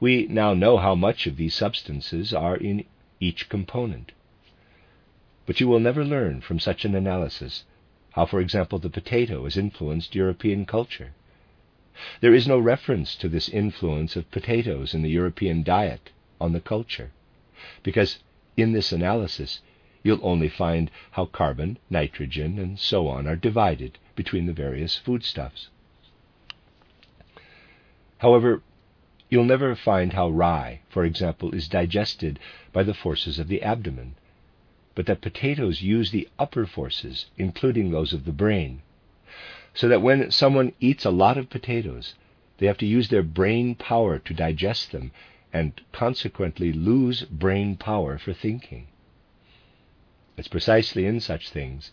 We 0.00 0.26
now 0.26 0.54
know 0.54 0.78
how 0.78 0.94
much 0.94 1.26
of 1.26 1.36
these 1.36 1.54
substances 1.54 2.34
are 2.34 2.56
in 2.56 2.84
each 3.20 3.48
component. 3.48 4.12
But 5.46 5.60
you 5.60 5.68
will 5.68 5.80
never 5.80 6.04
learn 6.04 6.40
from 6.40 6.58
such 6.58 6.84
an 6.84 6.94
analysis 6.94 7.64
how, 8.16 8.24
for 8.24 8.40
example, 8.40 8.78
the 8.78 8.88
potato 8.88 9.44
has 9.44 9.58
influenced 9.58 10.14
European 10.14 10.64
culture. 10.64 11.12
There 12.22 12.34
is 12.34 12.48
no 12.48 12.58
reference 12.58 13.14
to 13.16 13.28
this 13.28 13.50
influence 13.50 14.16
of 14.16 14.30
potatoes 14.30 14.94
in 14.94 15.02
the 15.02 15.10
European 15.10 15.62
diet 15.62 16.12
on 16.40 16.52
the 16.52 16.60
culture, 16.60 17.10
because 17.82 18.18
in 18.56 18.72
this 18.72 18.90
analysis 18.90 19.60
you'll 20.02 20.20
only 20.22 20.48
find 20.48 20.90
how 21.10 21.26
carbon, 21.26 21.78
nitrogen, 21.90 22.58
and 22.58 22.78
so 22.78 23.06
on 23.06 23.26
are 23.26 23.36
divided 23.36 23.98
between 24.14 24.46
the 24.46 24.54
various 24.54 24.96
foodstuffs. 24.96 25.68
However, 28.18 28.62
you'll 29.28 29.44
never 29.44 29.74
find 29.76 30.14
how 30.14 30.30
rye, 30.30 30.80
for 30.88 31.04
example, 31.04 31.54
is 31.54 31.68
digested 31.68 32.38
by 32.72 32.82
the 32.82 32.94
forces 32.94 33.38
of 33.38 33.48
the 33.48 33.60
abdomen, 33.62 34.14
but 34.96 35.06
that 35.06 35.20
potatoes 35.20 35.82
use 35.82 36.10
the 36.10 36.28
upper 36.38 36.66
forces, 36.66 37.26
including 37.36 37.90
those 37.90 38.12
of 38.12 38.24
the 38.24 38.32
brain, 38.32 38.82
so 39.74 39.86
that 39.86 40.02
when 40.02 40.30
someone 40.30 40.72
eats 40.80 41.04
a 41.04 41.10
lot 41.10 41.36
of 41.36 41.50
potatoes, 41.50 42.14
they 42.58 42.66
have 42.66 42.78
to 42.78 42.86
use 42.86 43.08
their 43.08 43.22
brain 43.22 43.74
power 43.74 44.18
to 44.18 44.34
digest 44.34 44.90
them 44.90 45.12
and 45.52 45.82
consequently 45.92 46.72
lose 46.72 47.22
brain 47.22 47.76
power 47.76 48.18
for 48.18 48.32
thinking. 48.32 48.86
It's 50.38 50.48
precisely 50.48 51.04
in 51.06 51.20
such 51.20 51.50
things 51.50 51.92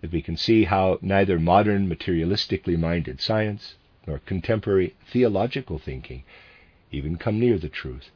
that 0.00 0.12
we 0.12 0.20
can 0.20 0.36
see 0.36 0.64
how 0.64 0.98
neither 1.00 1.38
modern 1.38 1.88
materialistically 1.88 2.76
minded 2.76 3.20
science 3.20 3.76
nor 4.06 4.18
contemporary 4.18 4.94
theological 5.06 5.78
thinking 5.78 6.24
even 6.90 7.16
come 7.16 7.38
near 7.38 7.58
the 7.58 7.68
truth. 7.68 8.10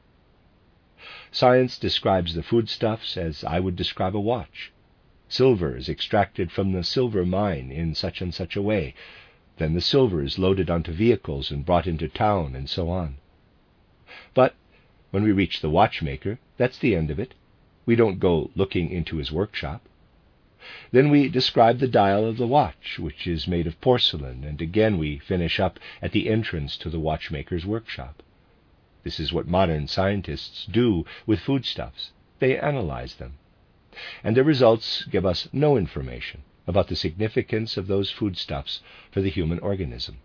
Science 1.30 1.78
describes 1.78 2.34
the 2.34 2.42
foodstuffs 2.42 3.16
as 3.16 3.44
I 3.44 3.60
would 3.60 3.76
describe 3.76 4.16
a 4.16 4.20
watch. 4.20 4.72
Silver 5.28 5.76
is 5.76 5.88
extracted 5.88 6.50
from 6.50 6.72
the 6.72 6.82
silver 6.82 7.24
mine 7.24 7.70
in 7.70 7.94
such 7.94 8.20
and 8.20 8.34
such 8.34 8.56
a 8.56 8.62
way. 8.62 8.94
Then 9.58 9.74
the 9.74 9.80
silver 9.80 10.22
is 10.22 10.38
loaded 10.38 10.70
onto 10.70 10.90
vehicles 10.90 11.50
and 11.50 11.64
brought 11.64 11.86
into 11.86 12.08
town, 12.08 12.56
and 12.56 12.68
so 12.68 12.88
on. 12.88 13.16
But 14.34 14.56
when 15.10 15.22
we 15.22 15.30
reach 15.30 15.60
the 15.60 15.70
watchmaker, 15.70 16.38
that's 16.56 16.78
the 16.78 16.96
end 16.96 17.10
of 17.10 17.20
it. 17.20 17.34
We 17.86 17.94
don't 17.94 18.18
go 18.18 18.50
looking 18.56 18.90
into 18.90 19.18
his 19.18 19.30
workshop. 19.30 19.88
Then 20.90 21.10
we 21.10 21.28
describe 21.28 21.78
the 21.78 21.86
dial 21.86 22.24
of 22.24 22.38
the 22.38 22.46
watch, 22.46 22.98
which 22.98 23.26
is 23.26 23.46
made 23.46 23.66
of 23.66 23.80
porcelain, 23.80 24.42
and 24.42 24.60
again 24.60 24.98
we 24.98 25.18
finish 25.18 25.60
up 25.60 25.78
at 26.02 26.12
the 26.12 26.28
entrance 26.28 26.76
to 26.78 26.90
the 26.90 26.98
watchmaker's 26.98 27.64
workshop. 27.64 28.22
This 29.04 29.20
is 29.20 29.32
what 29.32 29.46
modern 29.46 29.86
scientists 29.86 30.66
do 30.66 31.04
with 31.26 31.40
foodstuffs. 31.40 32.12
they 32.38 32.58
analyze 32.58 33.16
them. 33.16 33.38
And 34.22 34.36
their 34.36 34.44
results 34.44 35.04
give 35.04 35.26
us 35.26 35.48
no 35.52 35.76
information 35.76 36.42
about 36.66 36.88
the 36.88 36.96
significance 36.96 37.76
of 37.76 37.86
those 37.86 38.10
foodstuffs 38.10 38.82
for 39.10 39.20
the 39.20 39.30
human 39.30 39.58
organism. 39.60 40.18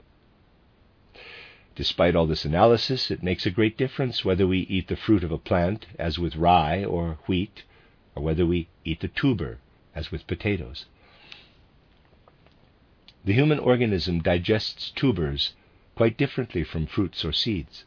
Despite 1.76 2.16
all 2.16 2.28
this 2.28 2.46
analysis, 2.46 3.10
it 3.10 3.24
makes 3.24 3.46
a 3.46 3.52
great 3.52 3.78
difference 3.78 4.24
whether 4.24 4.46
we 4.46 4.60
eat 4.60 4.90
the 4.90 4.96
fruit 4.96 5.24
of 5.24 5.32
a 5.32 5.40
plant, 5.40 5.88
as 5.98 6.20
with 6.20 6.36
rye 6.36 6.84
or 6.84 7.18
wheat, 7.26 7.64
or 8.14 8.22
whether 8.22 8.46
we 8.46 8.68
eat 8.86 9.00
the 9.00 9.08
tuber, 9.08 9.58
as 9.96 10.12
with 10.12 10.28
potatoes. 10.28 10.86
The 13.26 13.34
human 13.34 13.58
organism 13.58 14.22
digests 14.22 14.92
tubers 14.92 15.54
quite 15.96 16.18
differently 16.18 16.64
from 16.64 16.86
fruits 16.86 17.24
or 17.26 17.32
seeds. 17.32 17.86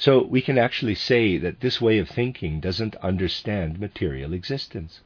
So 0.00 0.22
we 0.22 0.40
can 0.40 0.56
actually 0.56 0.94
say 0.94 1.36
that 1.36 1.60
this 1.60 1.78
way 1.78 1.98
of 1.98 2.08
thinking 2.08 2.58
doesn't 2.58 2.96
understand 2.96 3.78
material 3.78 4.32
existence. 4.32 5.02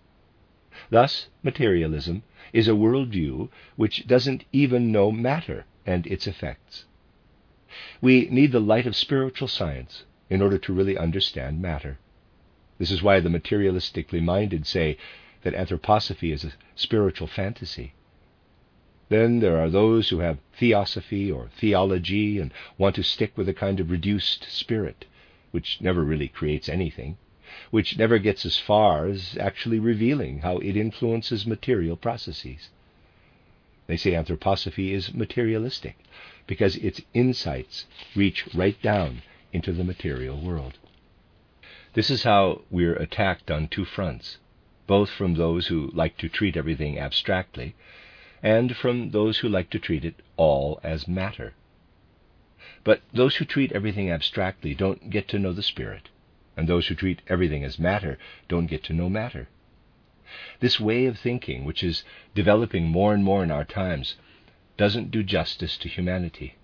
Thus, 0.88 1.26
materialism 1.42 2.22
is 2.52 2.68
a 2.68 2.78
worldview 2.78 3.48
which 3.74 4.06
doesn't 4.06 4.44
even 4.52 4.92
know 4.92 5.10
matter 5.10 5.64
and 5.84 6.06
its 6.06 6.28
effects. 6.28 6.84
We 8.00 8.28
need 8.30 8.52
the 8.52 8.60
light 8.60 8.86
of 8.86 8.94
spiritual 8.94 9.48
science 9.48 10.04
in 10.30 10.40
order 10.40 10.58
to 10.58 10.72
really 10.72 10.96
understand 10.96 11.60
matter. 11.60 11.98
This 12.78 12.92
is 12.92 13.02
why 13.02 13.18
the 13.18 13.28
materialistically 13.28 14.22
minded 14.22 14.64
say 14.64 14.96
that 15.42 15.54
anthroposophy 15.54 16.32
is 16.32 16.44
a 16.44 16.52
spiritual 16.76 17.26
fantasy. 17.26 17.94
Then 19.10 19.40
there 19.40 19.58
are 19.58 19.68
those 19.68 20.08
who 20.08 20.20
have 20.20 20.38
theosophy 20.56 21.30
or 21.30 21.48
theology 21.48 22.38
and 22.38 22.52
want 22.78 22.96
to 22.96 23.02
stick 23.02 23.36
with 23.36 23.48
a 23.48 23.54
kind 23.54 23.78
of 23.78 23.90
reduced 23.90 24.44
spirit, 24.50 25.04
which 25.50 25.80
never 25.80 26.02
really 26.02 26.28
creates 26.28 26.70
anything, 26.70 27.18
which 27.70 27.98
never 27.98 28.18
gets 28.18 28.46
as 28.46 28.58
far 28.58 29.06
as 29.06 29.36
actually 29.38 29.78
revealing 29.78 30.38
how 30.38 30.56
it 30.58 30.76
influences 30.76 31.46
material 31.46 31.96
processes. 31.96 32.70
They 33.86 33.98
say 33.98 34.12
anthroposophy 34.12 34.92
is 34.92 35.12
materialistic 35.12 35.98
because 36.46 36.76
its 36.76 37.02
insights 37.12 37.84
reach 38.16 38.46
right 38.54 38.80
down 38.80 39.20
into 39.52 39.72
the 39.72 39.84
material 39.84 40.40
world. 40.40 40.78
This 41.92 42.10
is 42.10 42.22
how 42.22 42.62
we're 42.70 42.96
attacked 42.96 43.50
on 43.50 43.68
two 43.68 43.84
fronts, 43.84 44.38
both 44.86 45.10
from 45.10 45.34
those 45.34 45.66
who 45.66 45.90
like 45.92 46.16
to 46.18 46.30
treat 46.30 46.56
everything 46.56 46.98
abstractly 46.98 47.74
and 48.44 48.76
from 48.76 49.10
those 49.10 49.38
who 49.38 49.48
like 49.48 49.70
to 49.70 49.78
treat 49.78 50.04
it 50.04 50.16
all 50.36 50.78
as 50.84 51.08
matter. 51.08 51.54
But 52.84 53.00
those 53.10 53.36
who 53.36 53.46
treat 53.46 53.72
everything 53.72 54.10
abstractly 54.10 54.74
don't 54.74 55.08
get 55.08 55.28
to 55.28 55.38
know 55.38 55.54
the 55.54 55.62
spirit, 55.62 56.10
and 56.54 56.68
those 56.68 56.88
who 56.88 56.94
treat 56.94 57.22
everything 57.26 57.64
as 57.64 57.78
matter 57.78 58.18
don't 58.46 58.66
get 58.66 58.84
to 58.84 58.92
know 58.92 59.08
matter. 59.08 59.48
This 60.60 60.78
way 60.78 61.06
of 61.06 61.18
thinking, 61.18 61.64
which 61.64 61.82
is 61.82 62.04
developing 62.34 62.88
more 62.88 63.14
and 63.14 63.24
more 63.24 63.42
in 63.42 63.50
our 63.50 63.64
times, 63.64 64.16
doesn't 64.76 65.10
do 65.10 65.22
justice 65.22 65.78
to 65.78 65.88
humanity. 65.88 66.56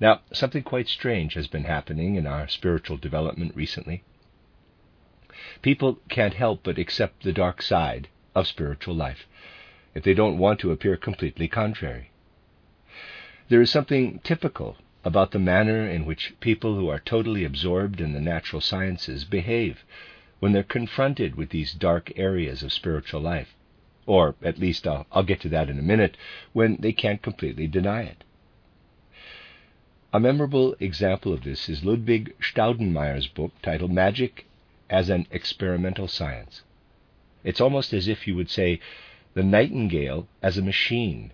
Now, 0.00 0.20
something 0.32 0.62
quite 0.62 0.88
strange 0.88 1.32
has 1.32 1.46
been 1.46 1.64
happening 1.64 2.16
in 2.16 2.26
our 2.26 2.46
spiritual 2.46 2.98
development 2.98 3.56
recently. 3.56 4.04
People 5.62 5.98
can't 6.10 6.34
help 6.34 6.62
but 6.62 6.78
accept 6.78 7.22
the 7.22 7.32
dark 7.32 7.62
side 7.62 8.08
of 8.34 8.46
spiritual 8.46 8.94
life 8.94 9.26
if 9.96 10.04
they 10.04 10.14
don't 10.14 10.38
want 10.38 10.60
to 10.60 10.70
appear 10.70 10.96
completely 10.96 11.48
contrary. 11.48 12.10
There 13.48 13.62
is 13.62 13.70
something 13.70 14.20
typical 14.22 14.76
about 15.04 15.30
the 15.30 15.38
manner 15.38 15.88
in 15.88 16.04
which 16.04 16.34
people 16.40 16.76
who 16.76 16.88
are 16.88 17.00
totally 17.00 17.44
absorbed 17.44 18.00
in 18.00 18.12
the 18.12 18.20
natural 18.20 18.60
sciences 18.60 19.24
behave 19.24 19.84
when 20.38 20.52
they're 20.52 20.62
confronted 20.62 21.34
with 21.34 21.48
these 21.48 21.72
dark 21.72 22.12
areas 22.16 22.62
of 22.62 22.72
spiritual 22.72 23.20
life 23.20 23.56
or 24.06 24.36
at 24.42 24.58
least 24.58 24.86
I'll, 24.86 25.06
I'll 25.10 25.24
get 25.24 25.40
to 25.40 25.48
that 25.50 25.68
in 25.68 25.78
a 25.78 25.82
minute, 25.82 26.16
when 26.52 26.76
they 26.80 26.92
can't 26.92 27.22
completely 27.22 27.66
deny 27.66 28.02
it. 28.02 28.22
A 30.12 30.20
memorable 30.20 30.76
example 30.78 31.32
of 31.32 31.42
this 31.42 31.68
is 31.68 31.84
Ludwig 31.84 32.34
Staudenmaier's 32.40 33.26
book 33.26 33.52
titled 33.62 33.90
Magic 33.90 34.46
as 34.88 35.10
an 35.10 35.26
Experimental 35.32 36.06
Science. 36.06 36.62
It's 37.42 37.60
almost 37.60 37.92
as 37.92 38.06
if 38.08 38.26
you 38.26 38.36
would 38.36 38.48
say 38.48 38.80
The 39.36 39.42
Nightingale 39.42 40.26
as 40.42 40.56
a 40.56 40.62
Machine, 40.62 41.30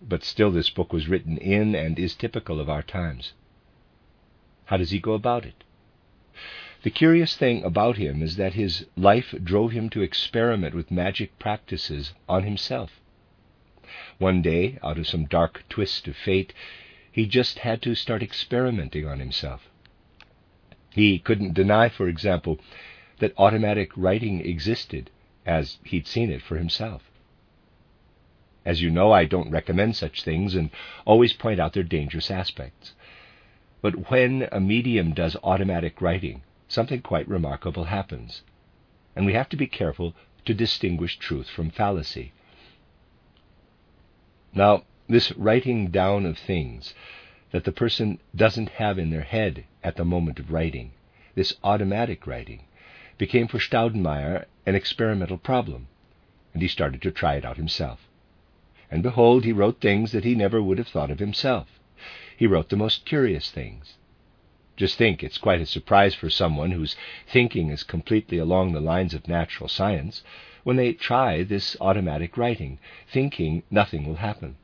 but 0.00 0.22
still 0.22 0.52
this 0.52 0.70
book 0.70 0.92
was 0.92 1.08
written 1.08 1.38
in 1.38 1.74
and 1.74 1.98
is 1.98 2.14
typical 2.14 2.60
of 2.60 2.70
our 2.70 2.84
times. 2.84 3.32
How 4.66 4.76
does 4.76 4.92
he 4.92 5.00
go 5.00 5.14
about 5.14 5.44
it? 5.44 5.64
The 6.84 6.90
curious 6.90 7.36
thing 7.36 7.64
about 7.64 7.96
him 7.96 8.22
is 8.22 8.36
that 8.36 8.54
his 8.54 8.86
life 8.96 9.34
drove 9.42 9.72
him 9.72 9.90
to 9.90 10.02
experiment 10.02 10.72
with 10.72 10.92
magic 10.92 11.36
practices 11.40 12.12
on 12.28 12.44
himself. 12.44 13.00
One 14.18 14.40
day, 14.40 14.78
out 14.80 14.96
of 14.96 15.08
some 15.08 15.24
dark 15.24 15.64
twist 15.68 16.06
of 16.06 16.14
fate, 16.14 16.52
he 17.10 17.26
just 17.26 17.58
had 17.58 17.82
to 17.82 17.96
start 17.96 18.22
experimenting 18.22 19.04
on 19.04 19.18
himself. 19.18 19.68
He 20.90 21.18
couldn't 21.18 21.54
deny, 21.54 21.88
for 21.88 22.06
example, 22.06 22.60
that 23.18 23.34
automatic 23.36 23.90
writing 23.96 24.46
existed 24.46 25.10
as 25.44 25.78
he'd 25.82 26.06
seen 26.06 26.30
it 26.30 26.40
for 26.40 26.56
himself. 26.56 27.02
As 28.64 28.80
you 28.80 28.90
know, 28.90 29.12
I 29.12 29.24
don't 29.24 29.50
recommend 29.50 29.96
such 29.96 30.22
things 30.22 30.54
and 30.54 30.70
always 31.04 31.32
point 31.32 31.58
out 31.58 31.72
their 31.72 31.82
dangerous 31.82 32.30
aspects. 32.30 32.92
But 33.80 34.10
when 34.10 34.48
a 34.52 34.60
medium 34.60 35.12
does 35.14 35.36
automatic 35.42 36.00
writing, 36.00 36.42
something 36.68 37.02
quite 37.02 37.26
remarkable 37.28 37.84
happens. 37.84 38.42
And 39.16 39.26
we 39.26 39.32
have 39.32 39.48
to 39.48 39.56
be 39.56 39.66
careful 39.66 40.14
to 40.44 40.54
distinguish 40.54 41.18
truth 41.18 41.48
from 41.48 41.70
fallacy. 41.70 42.32
Now, 44.54 44.84
this 45.08 45.32
writing 45.32 45.90
down 45.90 46.24
of 46.24 46.38
things 46.38 46.94
that 47.50 47.64
the 47.64 47.72
person 47.72 48.18
doesn't 48.34 48.70
have 48.70 48.98
in 48.98 49.10
their 49.10 49.22
head 49.22 49.64
at 49.82 49.96
the 49.96 50.04
moment 50.04 50.38
of 50.38 50.52
writing, 50.52 50.92
this 51.34 51.54
automatic 51.64 52.26
writing, 52.26 52.64
became 53.18 53.48
for 53.48 53.58
Staudenmaier 53.58 54.46
an 54.64 54.74
experimental 54.74 55.38
problem, 55.38 55.88
and 56.54 56.62
he 56.62 56.68
started 56.68 57.02
to 57.02 57.10
try 57.10 57.34
it 57.34 57.44
out 57.44 57.56
himself. 57.56 58.08
And 58.92 59.02
behold, 59.02 59.44
he 59.44 59.54
wrote 59.54 59.80
things 59.80 60.12
that 60.12 60.24
he 60.24 60.34
never 60.34 60.62
would 60.62 60.76
have 60.76 60.86
thought 60.86 61.10
of 61.10 61.18
himself. 61.18 61.80
He 62.36 62.46
wrote 62.46 62.68
the 62.68 62.76
most 62.76 63.06
curious 63.06 63.50
things. 63.50 63.96
Just 64.76 64.98
think, 64.98 65.24
it's 65.24 65.38
quite 65.38 65.62
a 65.62 65.66
surprise 65.66 66.14
for 66.14 66.28
someone 66.28 66.72
whose 66.72 66.94
thinking 67.26 67.70
is 67.70 67.84
completely 67.84 68.36
along 68.36 68.72
the 68.72 68.82
lines 68.82 69.14
of 69.14 69.26
natural 69.26 69.66
science 69.66 70.22
when 70.62 70.76
they 70.76 70.92
try 70.92 71.42
this 71.42 71.74
automatic 71.80 72.36
writing, 72.36 72.78
thinking 73.08 73.62
nothing 73.70 74.06
will 74.06 74.16
happen. 74.16 74.56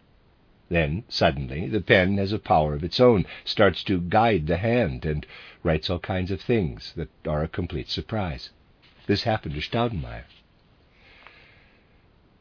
Then, 0.69 1.05
suddenly, 1.09 1.67
the 1.67 1.81
pen 1.81 2.19
has 2.19 2.31
a 2.31 2.39
power 2.39 2.75
of 2.75 2.85
its 2.85 3.01
own, 3.01 3.25
starts 3.47 3.83
to 3.85 3.99
guide 3.99 4.47
the 4.47 4.59
hand, 4.59 5.07
and 5.07 5.27
writes 5.63 5.89
all 5.89 6.01
kinds 6.01 6.31
of 6.31 6.43
things 6.43 6.93
that 6.97 7.09
are 7.27 7.43
a 7.43 7.49
complete 7.49 7.89
surprise. 7.89 8.51
This 9.07 9.23
happened 9.23 9.55
to 9.55 9.63
Staudenmaier. 9.63 10.25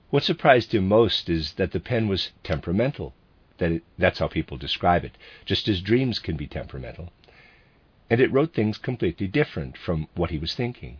What 0.10 0.24
surprised 0.24 0.74
him 0.74 0.88
most 0.88 1.30
is 1.30 1.54
that 1.54 1.72
the 1.72 1.80
pen 1.80 2.08
was 2.08 2.32
temperamental. 2.44 3.14
That 3.58 3.72
it, 3.72 3.84
that's 3.98 4.20
how 4.20 4.28
people 4.28 4.58
describe 4.58 5.04
it, 5.04 5.18
just 5.46 5.68
as 5.68 5.82
dreams 5.82 6.20
can 6.20 6.38
be 6.38 6.48
temperamental 6.48 7.12
and 8.10 8.22
it 8.22 8.32
wrote 8.32 8.54
things 8.54 8.78
completely 8.78 9.28
different 9.28 9.78
from 9.78 10.08
what 10.16 10.32
he 10.32 10.38
was 10.38 10.56
thinking. 10.56 10.98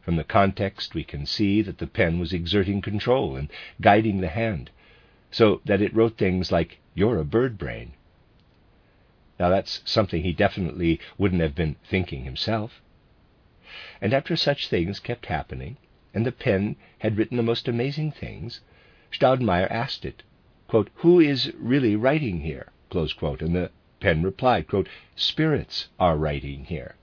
From 0.00 0.16
the 0.16 0.24
context, 0.24 0.94
we 0.94 1.04
can 1.04 1.26
see 1.26 1.60
that 1.62 1.78
the 1.78 1.86
pen 1.86 2.18
was 2.18 2.32
exerting 2.32 2.80
control 2.80 3.36
and 3.36 3.50
guiding 3.80 4.20
the 4.20 4.28
hand, 4.28 4.70
so 5.30 5.60
that 5.66 5.82
it 5.82 5.94
wrote 5.94 6.16
things 6.16 6.50
like, 6.50 6.78
You're 6.94 7.18
a 7.18 7.24
bird 7.24 7.58
brain. 7.58 7.92
Now, 9.38 9.50
that's 9.50 9.82
something 9.84 10.22
he 10.22 10.32
definitely 10.32 11.00
wouldn't 11.18 11.42
have 11.42 11.54
been 11.54 11.76
thinking 11.84 12.24
himself. 12.24 12.80
And 14.00 14.12
after 14.12 14.36
such 14.36 14.68
things 14.68 15.00
kept 15.00 15.26
happening, 15.26 15.76
and 16.12 16.26
the 16.26 16.32
pen 16.32 16.76
had 16.98 17.16
written 17.16 17.36
the 17.36 17.42
most 17.42 17.68
amazing 17.68 18.10
things, 18.10 18.60
Staudenmaier 19.12 19.70
asked 19.70 20.04
it, 20.04 20.22
quote, 20.68 20.90
Who 20.96 21.20
is 21.20 21.52
really 21.56 21.96
writing 21.96 22.40
here? 22.40 22.72
Quote, 22.90 23.42
and 23.42 23.54
the 23.54 23.70
Pen 24.00 24.22
replied, 24.22 24.66
quote, 24.66 24.88
Spirits 25.14 25.88
are 25.98 26.16
writing 26.16 26.64
here. 26.64 26.96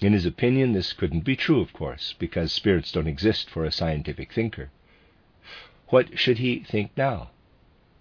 In 0.00 0.12
his 0.12 0.24
opinion, 0.24 0.72
this 0.72 0.94
couldn't 0.94 1.20
be 1.20 1.36
true, 1.36 1.60
of 1.60 1.74
course, 1.74 2.14
because 2.18 2.50
spirits 2.50 2.90
don't 2.90 3.06
exist 3.06 3.50
for 3.50 3.64
a 3.64 3.70
scientific 3.70 4.32
thinker. 4.32 4.70
What 5.88 6.18
should 6.18 6.38
he 6.38 6.60
think 6.60 6.92
now? 6.96 7.30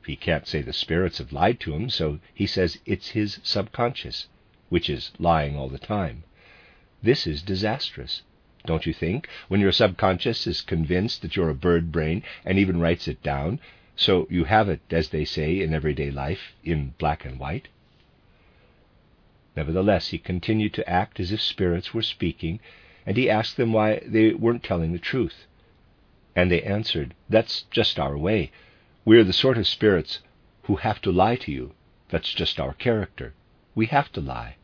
He 0.06 0.16
can't 0.16 0.48
say 0.48 0.62
the 0.62 0.74
spirits 0.74 1.18
have 1.18 1.34
lied 1.34 1.60
to 1.62 1.74
him, 1.74 1.90
so 1.90 2.20
he 2.34 2.48
says 2.48 2.80
it's 2.86 3.10
his 3.10 3.40
subconscious, 3.44 4.28
which 4.70 4.90
is 4.90 5.12
lying 5.20 5.58
all 5.58 5.68
the 5.68 5.78
time. 5.78 6.24
This 7.04 7.28
is 7.28 7.42
disastrous, 7.42 8.22
don't 8.66 8.86
you 8.86 8.94
think, 8.94 9.28
when 9.50 9.60
your 9.60 9.74
subconscious 9.74 10.48
is 10.48 10.62
convinced 10.62 11.22
that 11.22 11.36
you're 11.36 11.50
a 11.50 11.56
bird 11.56 11.92
brain 11.92 12.24
and 12.46 12.58
even 12.58 12.80
writes 12.80 13.10
it 13.10 13.22
down, 13.22 13.60
so 13.98 14.26
you 14.30 14.46
have 14.46 14.70
it, 14.70 14.80
as 14.90 15.10
they 15.10 15.26
say, 15.26 15.60
in 15.60 15.74
everyday 15.74 16.10
life, 16.10 16.54
in 16.64 16.94
black 16.98 17.26
and 17.26 17.40
white. 17.40 17.68
Nevertheless, 19.56 20.08
he 20.08 20.18
continued 20.18 20.74
to 20.76 20.90
act 20.90 21.20
as 21.20 21.34
if 21.34 21.42
spirits 21.42 21.94
were 21.94 22.02
speaking, 22.02 22.62
and 23.06 23.18
he 23.18 23.30
asked 23.30 23.58
them 23.58 23.74
why 23.74 24.02
they 24.06 24.34
weren't 24.34 24.64
telling 24.64 24.94
the 24.94 24.98
truth. 24.98 25.46
And 26.38 26.50
they 26.50 26.62
answered, 26.64 27.14
That's 27.30 27.64
just 27.64 28.00
our 28.00 28.18
way. 28.18 28.50
We're 29.04 29.26
the 29.26 29.34
sort 29.34 29.58
of 29.58 29.68
spirits 29.68 30.20
who 30.64 30.78
have 30.78 31.02
to 31.02 31.12
lie 31.12 31.36
to 31.36 31.52
you. 31.52 31.74
That's 32.10 32.34
just 32.34 32.62
our 32.62 32.74
character. 32.74 33.34
We 33.76 33.88
have 33.88 34.10
to 34.14 34.22
lie. 34.22 34.56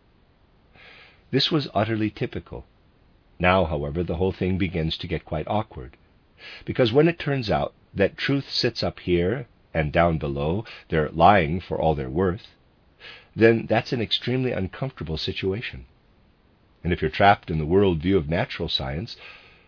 This 1.31 1.51
was 1.51 1.67
utterly 1.73 2.09
typical. 2.09 2.65
Now, 3.39 3.65
however, 3.65 4.03
the 4.03 4.15
whole 4.15 4.31
thing 4.31 4.57
begins 4.57 4.97
to 4.97 5.07
get 5.07 5.25
quite 5.25 5.47
awkward. 5.47 5.95
Because 6.65 6.91
when 6.91 7.07
it 7.07 7.19
turns 7.19 7.49
out 7.51 7.73
that 7.93 8.17
truth 8.17 8.49
sits 8.49 8.83
up 8.83 8.99
here 8.99 9.47
and 9.73 9.91
down 9.91 10.17
below, 10.17 10.65
they're 10.89 11.09
lying 11.09 11.59
for 11.59 11.79
all 11.79 11.95
they're 11.95 12.09
worth, 12.09 12.55
then 13.35 13.65
that's 13.67 13.93
an 13.93 14.01
extremely 14.01 14.51
uncomfortable 14.51 15.17
situation. 15.17 15.85
And 16.83 16.91
if 16.91 17.01
you're 17.01 17.11
trapped 17.11 17.51
in 17.51 17.57
the 17.57 17.65
world 17.65 17.99
view 17.99 18.17
of 18.17 18.29
natural 18.29 18.69
science, 18.69 19.15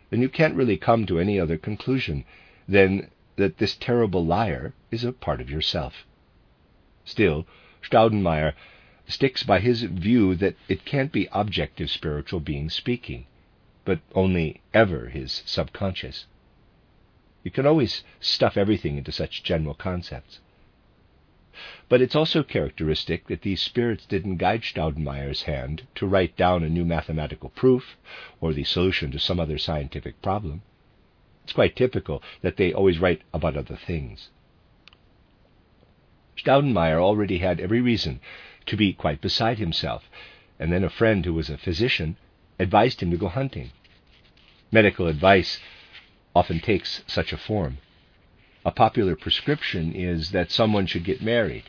then 0.10 0.22
you 0.22 0.30
can't 0.30 0.56
really 0.56 0.78
come 0.78 1.06
to 1.06 1.20
any 1.20 1.40
other 1.40 1.58
conclusion 1.58 2.26
than 2.68 3.10
that 3.36 3.58
this 3.58 3.76
terrible 3.76 4.26
liar 4.26 4.74
is 4.92 5.04
a 5.04 5.12
part 5.12 5.42
of 5.42 5.50
yourself. 5.50 6.06
Still, 7.06 7.46
Staudenmaier 7.82 8.54
sticks 9.12 9.44
by 9.44 9.60
his 9.60 9.84
view 9.84 10.36
that 10.36 10.56
it 10.68 10.86
can't 10.86 11.12
be 11.12 11.28
objective 11.32 11.90
spiritual 11.90 12.40
beings 12.40 12.74
speaking, 12.74 13.26
but 13.86 14.00
only 14.16 14.62
ever 14.74 15.10
his 15.10 15.44
subconscious. 15.46 16.26
You 17.44 17.52
can 17.52 17.66
always 17.66 18.04
stuff 18.20 18.58
everything 18.58 18.98
into 18.98 19.12
such 19.12 19.44
general 19.44 19.74
concepts. 19.74 20.40
But 21.90 22.02
it's 22.02 22.16
also 22.16 22.44
characteristic 22.44 23.28
that 23.28 23.42
these 23.42 23.62
spirits 23.62 24.06
didn't 24.06 24.38
guide 24.38 24.62
Staudenmaier's 24.62 25.44
hand 25.44 25.88
to 25.96 26.08
write 26.08 26.38
down 26.38 26.64
a 26.64 26.70
new 26.70 26.86
mathematical 26.86 27.50
proof 27.50 27.98
or 28.40 28.54
the 28.54 28.64
solution 28.64 29.12
to 29.12 29.20
some 29.20 29.40
other 29.40 29.58
scientific 29.58 30.22
problem. 30.22 30.62
It's 31.44 31.54
quite 31.54 31.76
typical 31.76 32.24
that 32.42 32.58
they 32.58 32.72
always 32.72 33.00
write 33.00 33.24
about 33.34 33.58
other 33.58 33.76
things. 33.76 34.30
Staudenmaier 36.38 37.02
already 37.02 37.40
had 37.40 37.60
every 37.60 37.82
reason 37.82 38.22
to 38.66 38.78
be 38.78 38.94
quite 38.94 39.22
beside 39.22 39.58
himself, 39.58 40.10
and 40.60 40.72
then 40.72 40.84
a 40.84 40.90
friend 40.90 41.26
who 41.26 41.34
was 41.34 41.50
a 41.50 41.58
physician 41.58 42.18
advised 42.60 43.02
him 43.02 43.12
to 43.12 43.18
go 43.18 43.28
hunting. 43.28 43.72
Medical 44.72 45.08
advice 45.08 45.60
often 46.36 46.60
takes 46.60 47.04
such 47.08 47.34
a 47.34 47.38
form. 47.38 47.80
A 48.64 48.72
popular 48.72 49.16
prescription 49.16 49.94
is 49.94 50.32
that 50.32 50.52
someone 50.52 50.86
should 50.86 51.04
get 51.04 51.22
married. 51.22 51.64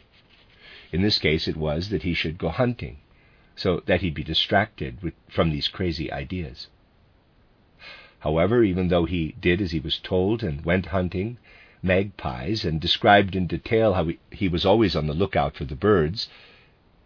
In 0.93 1.03
this 1.03 1.19
case, 1.19 1.49
it 1.49 1.57
was 1.57 1.89
that 1.89 2.03
he 2.03 2.13
should 2.13 2.37
go 2.37 2.51
hunting, 2.51 2.99
so 3.57 3.83
that 3.87 4.03
he'd 4.03 4.15
be 4.15 4.23
distracted 4.23 5.03
with, 5.03 5.15
from 5.29 5.51
these 5.51 5.69
crazy 5.69 6.13
ideas. 6.13 6.69
However, 8.21 8.63
even 8.63 8.89
though 8.89 9.07
he 9.07 9.35
did 9.41 9.61
as 9.61 9.73
he 9.73 9.81
was 9.81 9.99
told 9.99 10.43
and 10.45 10.65
went 10.65 10.87
hunting 10.87 11.39
magpies 11.83 12.65
and 12.65 12.81
described 12.81 13.35
in 13.35 13.47
detail 13.49 13.95
how 13.95 14.05
he, 14.05 14.19
he 14.31 14.49
was 14.49 14.65
always 14.65 14.95
on 14.95 15.07
the 15.07 15.15
lookout 15.15 15.57
for 15.57 15.65
the 15.65 15.75
birds, 15.75 16.29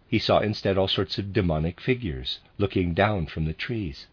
he 0.09 0.17
saw 0.17 0.39
instead 0.39 0.77
all 0.77 0.87
sorts 0.87 1.17
of 1.17 1.33
demonic 1.33 1.81
figures 1.81 2.39
looking 2.57 2.93
down 2.93 3.25
from 3.25 3.43
the 3.43 3.51
trees. 3.51 4.07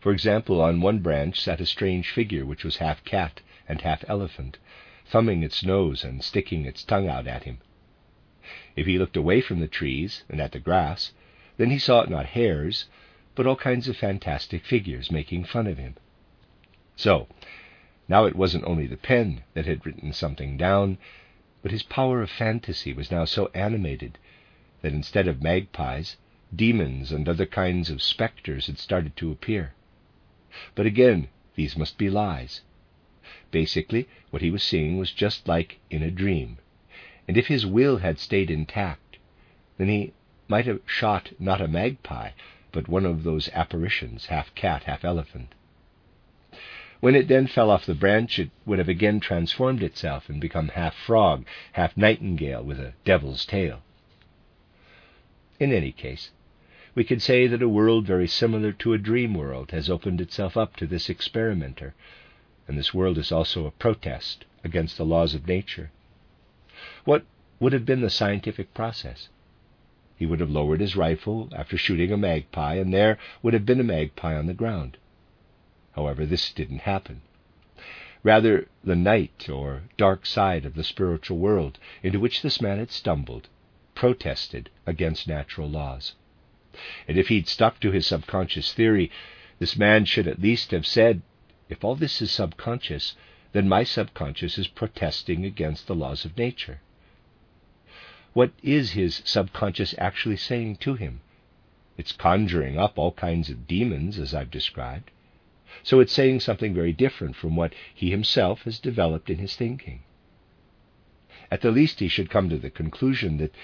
For 0.00 0.10
example, 0.10 0.60
on 0.60 0.80
one 0.80 0.98
branch 0.98 1.40
sat 1.40 1.60
a 1.60 1.66
strange 1.66 2.10
figure 2.10 2.44
which 2.44 2.64
was 2.64 2.78
half 2.78 3.04
cat 3.04 3.40
and 3.68 3.80
half 3.80 4.04
elephant, 4.08 4.58
thumbing 5.06 5.44
its 5.44 5.64
nose 5.64 6.02
and 6.02 6.24
sticking 6.24 6.64
its 6.64 6.82
tongue 6.82 7.06
out 7.08 7.28
at 7.28 7.44
him. 7.44 7.58
If 8.74 8.86
he 8.86 8.98
looked 8.98 9.16
away 9.16 9.40
from 9.40 9.60
the 9.60 9.68
trees 9.68 10.24
and 10.28 10.40
at 10.40 10.50
the 10.50 10.58
grass, 10.58 11.12
then 11.58 11.70
he 11.70 11.78
saw 11.78 12.02
not 12.02 12.26
hares, 12.26 12.86
but 13.36 13.46
all 13.46 13.54
kinds 13.54 13.86
of 13.86 13.96
fantastic 13.96 14.64
figures 14.64 15.12
making 15.12 15.44
fun 15.44 15.68
of 15.68 15.78
him. 15.78 15.94
So, 16.96 17.28
now 18.08 18.24
it 18.24 18.34
wasn't 18.34 18.64
only 18.64 18.88
the 18.88 18.96
pen 18.96 19.44
that 19.54 19.66
had 19.66 19.86
written 19.86 20.12
something 20.12 20.56
down, 20.56 20.98
but 21.62 21.70
his 21.70 21.84
power 21.84 22.20
of 22.20 22.30
fantasy 22.30 22.92
was 22.92 23.12
now 23.12 23.24
so 23.24 23.48
animated 23.54 24.18
that 24.82 24.92
instead 24.92 25.26
of 25.26 25.42
magpies, 25.42 26.16
demons 26.54 27.12
and 27.12 27.28
other 27.28 27.46
kinds 27.46 27.90
of 27.90 28.00
spectres 28.00 28.66
had 28.66 28.78
started 28.78 29.16
to 29.16 29.32
appear. 29.32 29.74
But 30.74 30.86
again, 30.86 31.28
these 31.56 31.76
must 31.76 31.98
be 31.98 32.08
lies. 32.08 32.62
Basically, 33.50 34.08
what 34.30 34.42
he 34.42 34.50
was 34.50 34.62
seeing 34.62 34.96
was 34.96 35.12
just 35.12 35.48
like 35.48 35.78
in 35.90 36.02
a 36.02 36.10
dream, 36.10 36.58
and 37.26 37.36
if 37.36 37.48
his 37.48 37.66
will 37.66 37.98
had 37.98 38.18
stayed 38.18 38.50
intact, 38.50 39.18
then 39.76 39.88
he 39.88 40.12
might 40.48 40.66
have 40.66 40.80
shot 40.86 41.32
not 41.38 41.60
a 41.60 41.68
magpie, 41.68 42.30
but 42.72 42.88
one 42.88 43.04
of 43.04 43.24
those 43.24 43.50
apparitions, 43.50 44.26
half 44.26 44.54
cat, 44.54 44.84
half 44.84 45.04
elephant. 45.04 45.54
When 47.00 47.14
it 47.14 47.28
then 47.28 47.46
fell 47.46 47.70
off 47.70 47.86
the 47.86 47.94
branch, 47.94 48.38
it 48.38 48.50
would 48.64 48.78
have 48.78 48.88
again 48.88 49.20
transformed 49.20 49.82
itself 49.82 50.28
and 50.28 50.40
become 50.40 50.68
half 50.68 50.94
frog, 50.94 51.44
half 51.72 51.96
nightingale 51.96 52.62
with 52.64 52.80
a 52.80 52.94
devil's 53.04 53.44
tail. 53.44 53.82
In 55.60 55.72
any 55.72 55.90
case, 55.90 56.30
we 56.94 57.02
could 57.02 57.20
say 57.20 57.48
that 57.48 57.62
a 57.62 57.68
world 57.68 58.06
very 58.06 58.28
similar 58.28 58.70
to 58.74 58.92
a 58.92 58.98
dream 58.98 59.34
world 59.34 59.72
has 59.72 59.90
opened 59.90 60.20
itself 60.20 60.56
up 60.56 60.76
to 60.76 60.86
this 60.86 61.10
experimenter, 61.10 61.94
and 62.68 62.78
this 62.78 62.94
world 62.94 63.18
is 63.18 63.32
also 63.32 63.66
a 63.66 63.72
protest 63.72 64.44
against 64.62 64.96
the 64.96 65.04
laws 65.04 65.34
of 65.34 65.48
nature. 65.48 65.90
What 67.04 67.24
would 67.58 67.72
have 67.72 67.84
been 67.84 68.02
the 68.02 68.08
scientific 68.08 68.72
process? 68.72 69.30
He 70.14 70.26
would 70.26 70.38
have 70.38 70.48
lowered 70.48 70.78
his 70.80 70.94
rifle 70.94 71.48
after 71.50 71.76
shooting 71.76 72.12
a 72.12 72.16
magpie, 72.16 72.76
and 72.76 72.94
there 72.94 73.18
would 73.42 73.52
have 73.52 73.66
been 73.66 73.80
a 73.80 73.84
magpie 73.84 74.36
on 74.36 74.46
the 74.46 74.54
ground. 74.54 74.96
However, 75.96 76.24
this 76.24 76.52
didn't 76.52 76.82
happen. 76.82 77.22
Rather, 78.22 78.68
the 78.84 78.94
night 78.94 79.48
or 79.48 79.82
dark 79.96 80.24
side 80.24 80.64
of 80.64 80.76
the 80.76 80.84
spiritual 80.84 81.38
world 81.38 81.80
into 82.04 82.20
which 82.20 82.42
this 82.42 82.60
man 82.60 82.78
had 82.78 82.92
stumbled 82.92 83.48
protested 83.98 84.70
against 84.86 85.26
natural 85.26 85.68
laws. 85.68 86.14
And 87.08 87.18
if 87.18 87.26
he'd 87.26 87.48
stuck 87.48 87.80
to 87.80 87.90
his 87.90 88.06
subconscious 88.06 88.72
theory, 88.72 89.10
this 89.58 89.76
man 89.76 90.04
should 90.04 90.28
at 90.28 90.40
least 90.40 90.70
have 90.70 90.86
said, 90.86 91.20
if 91.68 91.82
all 91.82 91.96
this 91.96 92.22
is 92.22 92.30
subconscious, 92.30 93.16
then 93.50 93.68
my 93.68 93.82
subconscious 93.82 94.56
is 94.56 94.68
protesting 94.68 95.44
against 95.44 95.88
the 95.88 95.96
laws 95.96 96.24
of 96.24 96.38
nature. 96.38 96.80
What 98.34 98.52
is 98.62 98.92
his 98.92 99.20
subconscious 99.24 99.96
actually 99.98 100.36
saying 100.36 100.76
to 100.76 100.94
him? 100.94 101.20
It's 101.96 102.12
conjuring 102.12 102.78
up 102.78 102.98
all 102.98 103.10
kinds 103.10 103.50
of 103.50 103.66
demons, 103.66 104.16
as 104.16 104.32
I've 104.32 104.52
described. 104.52 105.10
So 105.82 105.98
it's 105.98 106.12
saying 106.12 106.38
something 106.38 106.72
very 106.72 106.92
different 106.92 107.34
from 107.34 107.56
what 107.56 107.74
he 107.92 108.12
himself 108.12 108.62
has 108.62 108.78
developed 108.78 109.28
in 109.28 109.38
his 109.38 109.56
thinking. 109.56 110.02
At 111.50 111.62
the 111.62 111.70
least, 111.70 112.00
he 112.00 112.08
should 112.08 112.30
come 112.30 112.48
to 112.50 112.58
the 112.58 112.70
conclusion 112.70 113.38
that 113.38 113.54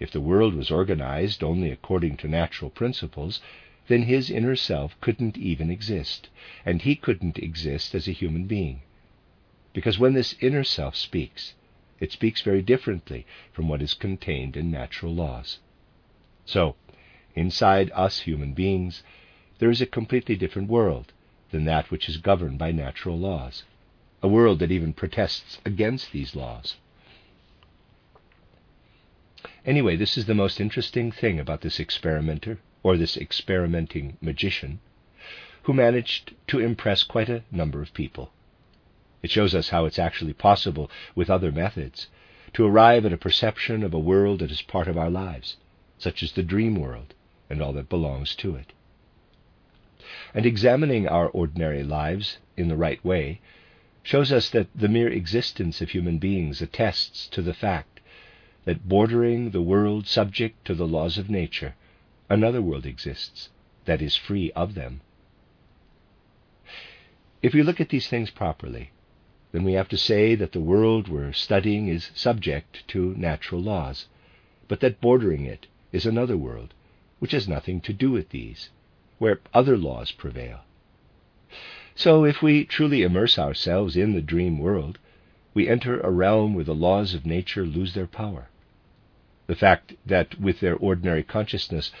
if 0.00 0.10
the 0.10 0.20
world 0.20 0.54
was 0.54 0.70
organized 0.70 1.44
only 1.44 1.70
according 1.70 2.16
to 2.16 2.28
natural 2.28 2.70
principles, 2.70 3.40
then 3.86 4.02
his 4.02 4.30
inner 4.30 4.56
self 4.56 4.98
couldn't 5.00 5.36
even 5.36 5.70
exist, 5.70 6.28
and 6.64 6.82
he 6.82 6.96
couldn't 6.96 7.38
exist 7.38 7.94
as 7.94 8.08
a 8.08 8.12
human 8.12 8.46
being. 8.46 8.80
Because 9.72 9.98
when 9.98 10.14
this 10.14 10.34
inner 10.40 10.64
self 10.64 10.96
speaks, 10.96 11.54
it 12.00 12.12
speaks 12.12 12.40
very 12.40 12.62
differently 12.62 13.26
from 13.52 13.68
what 13.68 13.82
is 13.82 13.94
contained 13.94 14.56
in 14.56 14.70
natural 14.70 15.14
laws. 15.14 15.58
So, 16.44 16.76
inside 17.34 17.90
us 17.94 18.20
human 18.20 18.52
beings, 18.52 19.02
there 19.58 19.70
is 19.70 19.80
a 19.80 19.86
completely 19.86 20.36
different 20.36 20.68
world 20.68 21.12
than 21.50 21.64
that 21.66 21.90
which 21.90 22.08
is 22.08 22.16
governed 22.16 22.58
by 22.58 22.72
natural 22.72 23.18
laws, 23.18 23.62
a 24.22 24.28
world 24.28 24.58
that 24.58 24.72
even 24.72 24.92
protests 24.92 25.60
against 25.64 26.10
these 26.12 26.34
laws. 26.34 26.76
Anyway, 29.66 29.96
this 29.96 30.16
is 30.16 30.26
the 30.26 30.34
most 30.34 30.60
interesting 30.60 31.12
thing 31.12 31.38
about 31.38 31.60
this 31.60 31.78
experimenter, 31.78 32.58
or 32.82 32.96
this 32.96 33.16
experimenting 33.16 34.16
magician, 34.20 34.80
who 35.64 35.72
managed 35.72 36.34
to 36.46 36.60
impress 36.60 37.02
quite 37.02 37.28
a 37.28 37.42
number 37.50 37.82
of 37.82 37.94
people. 37.94 38.32
It 39.22 39.30
shows 39.30 39.54
us 39.54 39.70
how 39.70 39.86
it's 39.86 39.98
actually 39.98 40.34
possible, 40.34 40.90
with 41.14 41.30
other 41.30 41.50
methods, 41.50 42.08
to 42.52 42.66
arrive 42.66 43.04
at 43.04 43.12
a 43.12 43.18
perception 43.18 43.82
of 43.82 43.94
a 43.94 43.98
world 43.98 44.40
that 44.40 44.50
is 44.50 44.62
part 44.62 44.88
of 44.88 44.98
our 44.98 45.10
lives, 45.10 45.56
such 45.98 46.22
as 46.22 46.32
the 46.32 46.42
dream 46.42 46.76
world 46.76 47.14
and 47.50 47.62
all 47.62 47.72
that 47.72 47.88
belongs 47.88 48.34
to 48.36 48.54
it. 48.54 48.72
And 50.34 50.44
examining 50.44 51.08
our 51.08 51.28
ordinary 51.28 51.82
lives 51.82 52.38
in 52.56 52.68
the 52.68 52.76
right 52.76 53.04
way 53.04 53.40
shows 54.02 54.30
us 54.32 54.50
that 54.50 54.68
the 54.74 54.88
mere 54.88 55.08
existence 55.08 55.80
of 55.80 55.90
human 55.90 56.18
beings 56.18 56.60
attests 56.60 57.26
to 57.28 57.42
the 57.42 57.54
fact 57.54 57.93
that 58.64 58.88
bordering 58.88 59.50
the 59.50 59.62
world 59.62 60.06
subject 60.06 60.64
to 60.64 60.74
the 60.74 60.86
laws 60.86 61.18
of 61.18 61.28
nature, 61.28 61.74
another 62.30 62.62
world 62.62 62.86
exists 62.86 63.50
that 63.84 64.00
is 64.00 64.16
free 64.16 64.50
of 64.52 64.74
them. 64.74 65.00
If 67.42 67.52
we 67.52 67.62
look 67.62 67.80
at 67.80 67.90
these 67.90 68.08
things 68.08 68.30
properly, 68.30 68.90
then 69.52 69.64
we 69.64 69.74
have 69.74 69.88
to 69.88 69.98
say 69.98 70.34
that 70.34 70.52
the 70.52 70.60
world 70.60 71.08
we're 71.08 71.32
studying 71.32 71.88
is 71.88 72.10
subject 72.14 72.88
to 72.88 73.14
natural 73.16 73.60
laws, 73.60 74.06
but 74.66 74.80
that 74.80 75.00
bordering 75.00 75.44
it 75.44 75.66
is 75.92 76.06
another 76.06 76.36
world, 76.36 76.72
which 77.18 77.32
has 77.32 77.46
nothing 77.46 77.80
to 77.82 77.92
do 77.92 78.10
with 78.10 78.30
these, 78.30 78.70
where 79.18 79.40
other 79.52 79.76
laws 79.76 80.10
prevail. 80.10 80.60
So, 81.94 82.24
if 82.24 82.42
we 82.42 82.64
truly 82.64 83.02
immerse 83.02 83.38
ourselves 83.38 83.96
in 83.96 84.14
the 84.14 84.22
dream 84.22 84.58
world, 84.58 84.98
we 85.52 85.68
enter 85.68 86.00
a 86.00 86.10
realm 86.10 86.54
where 86.54 86.64
the 86.64 86.74
laws 86.74 87.14
of 87.14 87.24
nature 87.24 87.64
lose 87.64 87.94
their 87.94 88.08
power. 88.08 88.48
The 89.46 89.54
fact 89.54 89.94
that 90.06 90.40
with 90.40 90.60
their 90.60 90.74
ordinary 90.74 91.22
consciousness 91.22 91.92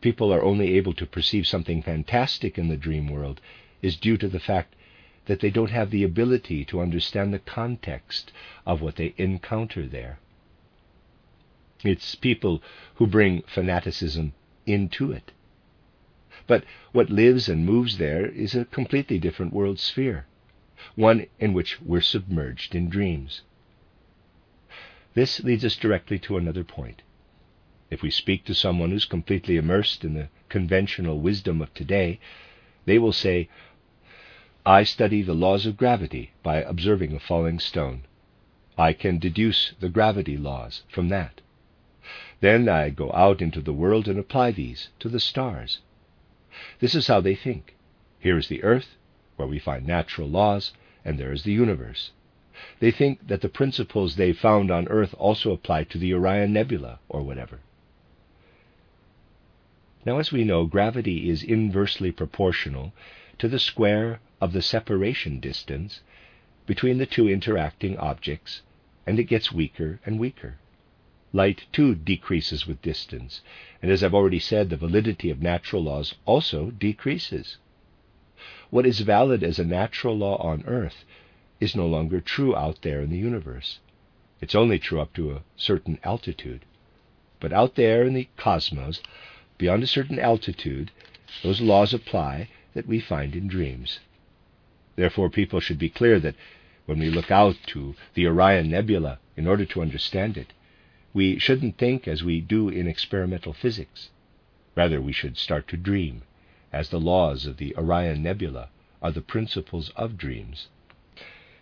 people 0.00 0.32
are 0.32 0.42
only 0.42 0.76
able 0.76 0.94
to 0.94 1.04
perceive 1.06 1.46
something 1.46 1.82
fantastic 1.82 2.56
in 2.56 2.68
the 2.68 2.76
dream 2.76 3.08
world 3.08 3.40
is 3.82 3.96
due 3.96 4.16
to 4.16 4.28
the 4.28 4.40
fact 4.40 4.74
that 5.26 5.40
they 5.40 5.50
don't 5.50 5.70
have 5.70 5.90
the 5.90 6.04
ability 6.04 6.64
to 6.66 6.80
understand 6.80 7.34
the 7.34 7.38
context 7.38 8.32
of 8.64 8.80
what 8.80 8.96
they 8.96 9.12
encounter 9.18 9.86
there. 9.86 10.18
It's 11.84 12.14
people 12.14 12.62
who 12.94 13.06
bring 13.06 13.42
fanaticism 13.42 14.32
into 14.64 15.12
it. 15.12 15.32
But 16.46 16.64
what 16.92 17.10
lives 17.10 17.48
and 17.48 17.66
moves 17.66 17.98
there 17.98 18.24
is 18.26 18.54
a 18.54 18.64
completely 18.64 19.18
different 19.18 19.52
world 19.52 19.78
sphere, 19.78 20.26
one 20.94 21.26
in 21.38 21.52
which 21.52 21.80
we're 21.82 22.00
submerged 22.00 22.74
in 22.74 22.88
dreams. 22.88 23.42
This 25.16 25.42
leads 25.42 25.64
us 25.64 25.76
directly 25.76 26.18
to 26.18 26.36
another 26.36 26.62
point. 26.62 27.00
If 27.88 28.02
we 28.02 28.10
speak 28.10 28.44
to 28.44 28.54
someone 28.54 28.90
who's 28.90 29.06
completely 29.06 29.56
immersed 29.56 30.04
in 30.04 30.12
the 30.12 30.28
conventional 30.50 31.20
wisdom 31.20 31.62
of 31.62 31.72
today, 31.72 32.20
they 32.84 32.98
will 32.98 33.14
say, 33.14 33.48
I 34.66 34.82
study 34.84 35.22
the 35.22 35.32
laws 35.32 35.64
of 35.64 35.78
gravity 35.78 36.32
by 36.42 36.56
observing 36.56 37.14
a 37.14 37.18
falling 37.18 37.58
stone. 37.60 38.02
I 38.76 38.92
can 38.92 39.18
deduce 39.18 39.72
the 39.80 39.88
gravity 39.88 40.36
laws 40.36 40.82
from 40.86 41.08
that. 41.08 41.40
Then 42.40 42.68
I 42.68 42.90
go 42.90 43.10
out 43.12 43.40
into 43.40 43.62
the 43.62 43.72
world 43.72 44.08
and 44.08 44.18
apply 44.18 44.50
these 44.50 44.90
to 44.98 45.08
the 45.08 45.18
stars. 45.18 45.80
This 46.78 46.94
is 46.94 47.06
how 47.06 47.22
they 47.22 47.34
think. 47.34 47.74
Here 48.18 48.36
is 48.36 48.48
the 48.48 48.62
earth, 48.62 48.98
where 49.36 49.48
we 49.48 49.58
find 49.58 49.86
natural 49.86 50.28
laws, 50.28 50.74
and 51.06 51.18
there 51.18 51.32
is 51.32 51.44
the 51.44 51.54
universe. 51.54 52.10
They 52.80 52.90
think 52.90 53.26
that 53.28 53.42
the 53.42 53.50
principles 53.50 54.16
they 54.16 54.32
found 54.32 54.70
on 54.70 54.88
earth 54.88 55.14
also 55.18 55.52
apply 55.52 55.84
to 55.84 55.98
the 55.98 56.14
Orion 56.14 56.54
Nebula, 56.54 57.00
or 57.06 57.22
whatever. 57.22 57.60
Now, 60.06 60.18
as 60.18 60.32
we 60.32 60.42
know, 60.42 60.64
gravity 60.64 61.28
is 61.28 61.42
inversely 61.42 62.12
proportional 62.12 62.94
to 63.38 63.48
the 63.48 63.58
square 63.58 64.20
of 64.40 64.54
the 64.54 64.62
separation 64.62 65.38
distance 65.38 66.00
between 66.64 66.96
the 66.96 67.04
two 67.04 67.28
interacting 67.28 67.98
objects, 67.98 68.62
and 69.06 69.18
it 69.18 69.24
gets 69.24 69.52
weaker 69.52 70.00
and 70.06 70.18
weaker. 70.18 70.56
Light, 71.34 71.66
too, 71.72 71.94
decreases 71.94 72.66
with 72.66 72.80
distance, 72.80 73.42
and 73.82 73.90
as 73.90 74.02
I've 74.02 74.14
already 74.14 74.38
said, 74.38 74.70
the 74.70 74.78
validity 74.78 75.28
of 75.28 75.42
natural 75.42 75.82
laws 75.82 76.14
also 76.24 76.70
decreases. 76.70 77.58
What 78.70 78.86
is 78.86 79.00
valid 79.00 79.42
as 79.42 79.58
a 79.58 79.64
natural 79.64 80.16
law 80.16 80.36
on 80.36 80.64
Earth 80.66 81.04
is 81.60 81.74
no 81.74 81.86
longer 81.86 82.20
true 82.20 82.54
out 82.54 82.82
there 82.82 83.00
in 83.00 83.10
the 83.10 83.16
universe. 83.16 83.78
It's 84.40 84.54
only 84.54 84.78
true 84.78 85.00
up 85.00 85.14
to 85.14 85.32
a 85.32 85.42
certain 85.56 85.98
altitude. 86.04 86.64
But 87.40 87.52
out 87.52 87.74
there 87.74 88.04
in 88.04 88.14
the 88.14 88.28
cosmos, 88.36 89.00
beyond 89.56 89.82
a 89.82 89.86
certain 89.86 90.18
altitude, 90.18 90.90
those 91.42 91.60
laws 91.60 91.94
apply 91.94 92.48
that 92.74 92.86
we 92.86 93.00
find 93.00 93.34
in 93.34 93.48
dreams. 93.48 94.00
Therefore, 94.96 95.30
people 95.30 95.60
should 95.60 95.78
be 95.78 95.88
clear 95.88 96.20
that 96.20 96.34
when 96.84 96.98
we 96.98 97.10
look 97.10 97.30
out 97.30 97.56
to 97.68 97.94
the 98.14 98.26
Orion 98.26 98.70
Nebula 98.70 99.18
in 99.36 99.46
order 99.46 99.64
to 99.64 99.82
understand 99.82 100.36
it, 100.36 100.52
we 101.12 101.38
shouldn't 101.38 101.78
think 101.78 102.06
as 102.06 102.22
we 102.22 102.40
do 102.40 102.68
in 102.68 102.86
experimental 102.86 103.52
physics. 103.52 104.10
Rather, 104.74 105.00
we 105.00 105.12
should 105.12 105.38
start 105.38 105.66
to 105.68 105.76
dream, 105.76 106.22
as 106.72 106.90
the 106.90 107.00
laws 107.00 107.46
of 107.46 107.56
the 107.56 107.74
Orion 107.76 108.22
Nebula 108.22 108.68
are 109.00 109.10
the 109.10 109.22
principles 109.22 109.90
of 109.96 110.18
dreams. 110.18 110.68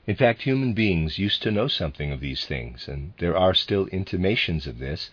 In 0.06 0.16
fact, 0.16 0.42
human 0.42 0.74
beings 0.74 1.18
used 1.18 1.42
to 1.42 1.50
know 1.50 1.66
something 1.66 2.12
of 2.12 2.20
these 2.20 2.44
things, 2.44 2.88
and 2.88 3.14
there 3.16 3.38
are 3.38 3.54
still 3.54 3.86
intimations 3.86 4.66
of 4.66 4.78
this 4.78 5.10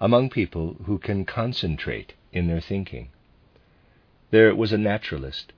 among 0.00 0.30
people 0.30 0.78
who 0.86 0.98
can 0.98 1.26
concentrate 1.26 2.14
in 2.32 2.46
their 2.46 2.62
thinking. 2.62 3.10
There 4.30 4.54
was 4.54 4.72
a 4.72 4.78
naturalist 4.78 5.52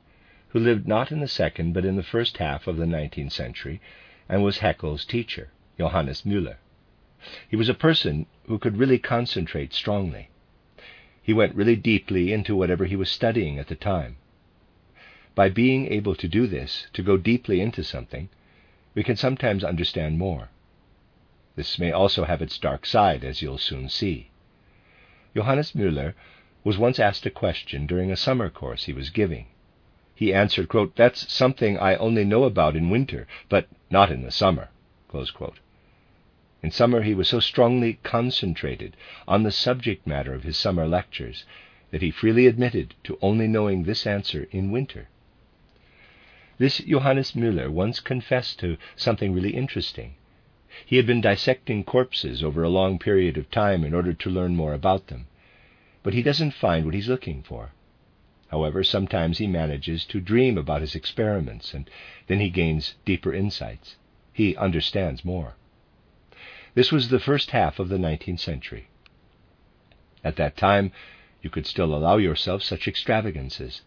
who 0.48 0.58
lived 0.58 0.88
not 0.88 1.12
in 1.12 1.20
the 1.20 1.28
second 1.28 1.74
but 1.74 1.84
in 1.84 1.94
the 1.94 2.02
first 2.02 2.38
half 2.38 2.66
of 2.66 2.76
the 2.76 2.84
nineteenth 2.84 3.32
century 3.32 3.80
and 4.28 4.42
was 4.42 4.58
Haeckel's 4.58 5.04
teacher, 5.04 5.50
Johannes 5.78 6.22
Müller. 6.22 6.56
He 7.48 7.54
was 7.54 7.68
a 7.68 7.74
person 7.74 8.26
who 8.48 8.58
could 8.58 8.78
really 8.78 8.98
concentrate 8.98 9.72
strongly. 9.72 10.28
He 11.22 11.32
went 11.32 11.54
really 11.54 11.76
deeply 11.76 12.32
into 12.32 12.56
whatever 12.56 12.86
he 12.86 12.96
was 12.96 13.08
studying 13.08 13.60
at 13.60 13.68
the 13.68 13.76
time. 13.76 14.16
By 15.36 15.50
being 15.50 15.86
able 15.86 16.16
to 16.16 16.26
do 16.26 16.48
this, 16.48 16.88
to 16.94 17.02
go 17.04 17.16
deeply 17.16 17.60
into 17.60 17.84
something, 17.84 18.28
we 18.94 19.02
can 19.02 19.16
sometimes 19.16 19.64
understand 19.64 20.18
more. 20.18 20.48
This 21.56 21.78
may 21.78 21.92
also 21.92 22.24
have 22.24 22.42
its 22.42 22.58
dark 22.58 22.86
side, 22.86 23.24
as 23.24 23.42
you'll 23.42 23.58
soon 23.58 23.88
see. 23.88 24.30
Johannes 25.34 25.72
Müller 25.72 26.14
was 26.64 26.78
once 26.78 26.98
asked 26.98 27.26
a 27.26 27.30
question 27.30 27.86
during 27.86 28.10
a 28.10 28.16
summer 28.16 28.48
course 28.48 28.84
he 28.84 28.92
was 28.92 29.10
giving. 29.10 29.46
He 30.14 30.32
answered, 30.32 30.68
quote, 30.68 30.94
That's 30.94 31.32
something 31.32 31.78
I 31.78 31.96
only 31.96 32.24
know 32.24 32.44
about 32.44 32.76
in 32.76 32.90
winter, 32.90 33.26
but 33.48 33.68
not 33.90 34.10
in 34.10 34.22
the 34.22 34.30
summer. 34.30 34.68
In 36.62 36.70
summer, 36.70 37.02
he 37.02 37.14
was 37.14 37.28
so 37.28 37.40
strongly 37.40 37.98
concentrated 38.02 38.96
on 39.26 39.42
the 39.42 39.50
subject 39.50 40.06
matter 40.06 40.32
of 40.32 40.44
his 40.44 40.56
summer 40.56 40.86
lectures 40.86 41.44
that 41.90 42.02
he 42.02 42.10
freely 42.10 42.46
admitted 42.46 42.94
to 43.04 43.18
only 43.20 43.48
knowing 43.48 43.82
this 43.82 44.06
answer 44.06 44.46
in 44.50 44.70
winter. 44.70 45.08
This 46.62 46.78
Johannes 46.78 47.32
Müller 47.32 47.68
once 47.68 47.98
confessed 47.98 48.60
to 48.60 48.76
something 48.94 49.34
really 49.34 49.50
interesting. 49.50 50.14
He 50.86 50.94
had 50.94 51.08
been 51.08 51.20
dissecting 51.20 51.82
corpses 51.82 52.40
over 52.40 52.62
a 52.62 52.68
long 52.68 53.00
period 53.00 53.36
of 53.36 53.50
time 53.50 53.82
in 53.82 53.92
order 53.92 54.12
to 54.12 54.30
learn 54.30 54.54
more 54.54 54.72
about 54.72 55.08
them, 55.08 55.26
but 56.04 56.14
he 56.14 56.22
doesn't 56.22 56.52
find 56.52 56.84
what 56.84 56.94
he's 56.94 57.08
looking 57.08 57.42
for. 57.42 57.72
However, 58.52 58.84
sometimes 58.84 59.38
he 59.38 59.48
manages 59.48 60.04
to 60.04 60.20
dream 60.20 60.56
about 60.56 60.82
his 60.82 60.94
experiments, 60.94 61.74
and 61.74 61.90
then 62.28 62.38
he 62.38 62.48
gains 62.48 62.94
deeper 63.04 63.34
insights. 63.34 63.96
He 64.32 64.54
understands 64.54 65.24
more. 65.24 65.56
This 66.74 66.92
was 66.92 67.08
the 67.08 67.18
first 67.18 67.50
half 67.50 67.80
of 67.80 67.88
the 67.88 67.98
nineteenth 67.98 68.38
century. 68.38 68.86
At 70.22 70.36
that 70.36 70.56
time, 70.56 70.92
you 71.42 71.50
could 71.50 71.66
still 71.66 71.92
allow 71.92 72.18
yourself 72.18 72.62
such 72.62 72.86
extravagances, 72.86 73.82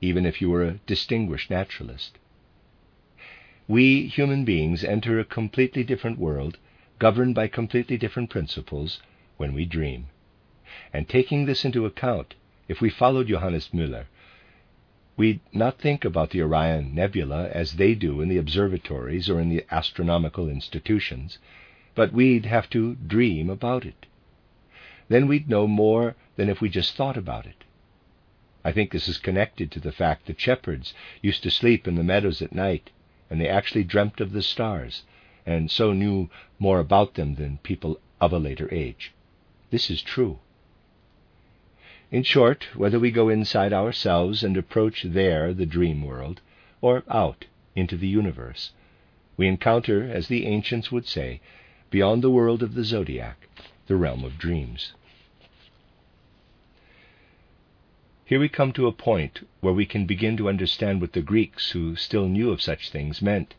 even 0.00 0.24
if 0.26 0.40
you 0.40 0.50
were 0.50 0.64
a 0.64 0.80
distinguished 0.86 1.50
naturalist. 1.50 2.18
We 3.68 4.06
human 4.06 4.44
beings 4.44 4.82
enter 4.82 5.18
a 5.18 5.24
completely 5.24 5.84
different 5.84 6.18
world, 6.18 6.58
governed 6.98 7.34
by 7.34 7.48
completely 7.48 7.96
different 7.96 8.30
principles, 8.30 9.00
when 9.36 9.54
we 9.54 9.64
dream. 9.64 10.06
And 10.92 11.08
taking 11.08 11.46
this 11.46 11.64
into 11.64 11.86
account, 11.86 12.34
if 12.68 12.80
we 12.80 12.90
followed 12.90 13.28
Johannes 13.28 13.68
Müller, 13.74 14.06
we'd 15.16 15.40
not 15.52 15.78
think 15.78 16.04
about 16.04 16.30
the 16.30 16.42
Orion 16.42 16.94
Nebula 16.94 17.48
as 17.48 17.74
they 17.74 17.94
do 17.94 18.20
in 18.20 18.28
the 18.28 18.38
observatories 18.38 19.28
or 19.28 19.40
in 19.40 19.48
the 19.48 19.64
astronomical 19.70 20.48
institutions 20.48 21.38
but 21.94 22.12
we'd 22.12 22.46
have 22.46 22.70
to 22.70 22.94
dream 22.94 23.50
about 23.50 23.84
it. 23.84 24.06
Then 25.08 25.26
we'd 25.26 25.48
know 25.48 25.66
more 25.66 26.14
than 26.36 26.48
if 26.48 26.60
we 26.60 26.68
just 26.68 26.94
thought 26.94 27.16
about 27.16 27.46
it. 27.46 27.64
I 28.62 28.72
think 28.72 28.90
this 28.90 29.08
is 29.08 29.18
connected 29.18 29.70
to 29.70 29.80
the 29.80 29.92
fact 29.92 30.26
that 30.26 30.40
shepherds 30.40 30.92
used 31.22 31.42
to 31.44 31.50
sleep 31.50 31.88
in 31.88 31.94
the 31.94 32.04
meadows 32.04 32.42
at 32.42 32.54
night, 32.54 32.90
and 33.30 33.40
they 33.40 33.48
actually 33.48 33.84
dreamt 33.84 34.20
of 34.20 34.32
the 34.32 34.42
stars, 34.42 35.04
and 35.46 35.70
so 35.70 35.92
knew 35.92 36.28
more 36.58 36.78
about 36.78 37.14
them 37.14 37.36
than 37.36 37.58
people 37.58 37.98
of 38.20 38.32
a 38.32 38.38
later 38.38 38.68
age. 38.72 39.12
This 39.70 39.90
is 39.90 40.02
true. 40.02 40.40
In 42.10 42.22
short, 42.22 42.66
whether 42.74 42.98
we 42.98 43.10
go 43.10 43.28
inside 43.28 43.72
ourselves 43.72 44.42
and 44.44 44.56
approach 44.56 45.04
there 45.04 45.54
the 45.54 45.64
dream 45.64 46.02
world, 46.02 46.40
or 46.80 47.04
out 47.08 47.46
into 47.74 47.96
the 47.96 48.08
universe, 48.08 48.72
we 49.36 49.46
encounter, 49.46 50.02
as 50.02 50.28
the 50.28 50.44
ancients 50.44 50.92
would 50.92 51.06
say, 51.06 51.40
beyond 51.88 52.22
the 52.22 52.30
world 52.30 52.62
of 52.62 52.74
the 52.74 52.84
zodiac, 52.84 53.48
the 53.86 53.96
realm 53.96 54.22
of 54.24 54.38
dreams. 54.38 54.92
Here 58.30 58.38
we 58.38 58.48
come 58.48 58.72
to 58.74 58.86
a 58.86 58.92
point 58.92 59.44
where 59.60 59.72
we 59.72 59.84
can 59.84 60.06
begin 60.06 60.36
to 60.36 60.48
understand 60.48 61.00
what 61.00 61.14
the 61.14 61.20
Greeks, 61.20 61.72
who 61.72 61.96
still 61.96 62.28
knew 62.28 62.52
of 62.52 62.62
such 62.62 62.88
things, 62.88 63.20
meant 63.20 63.56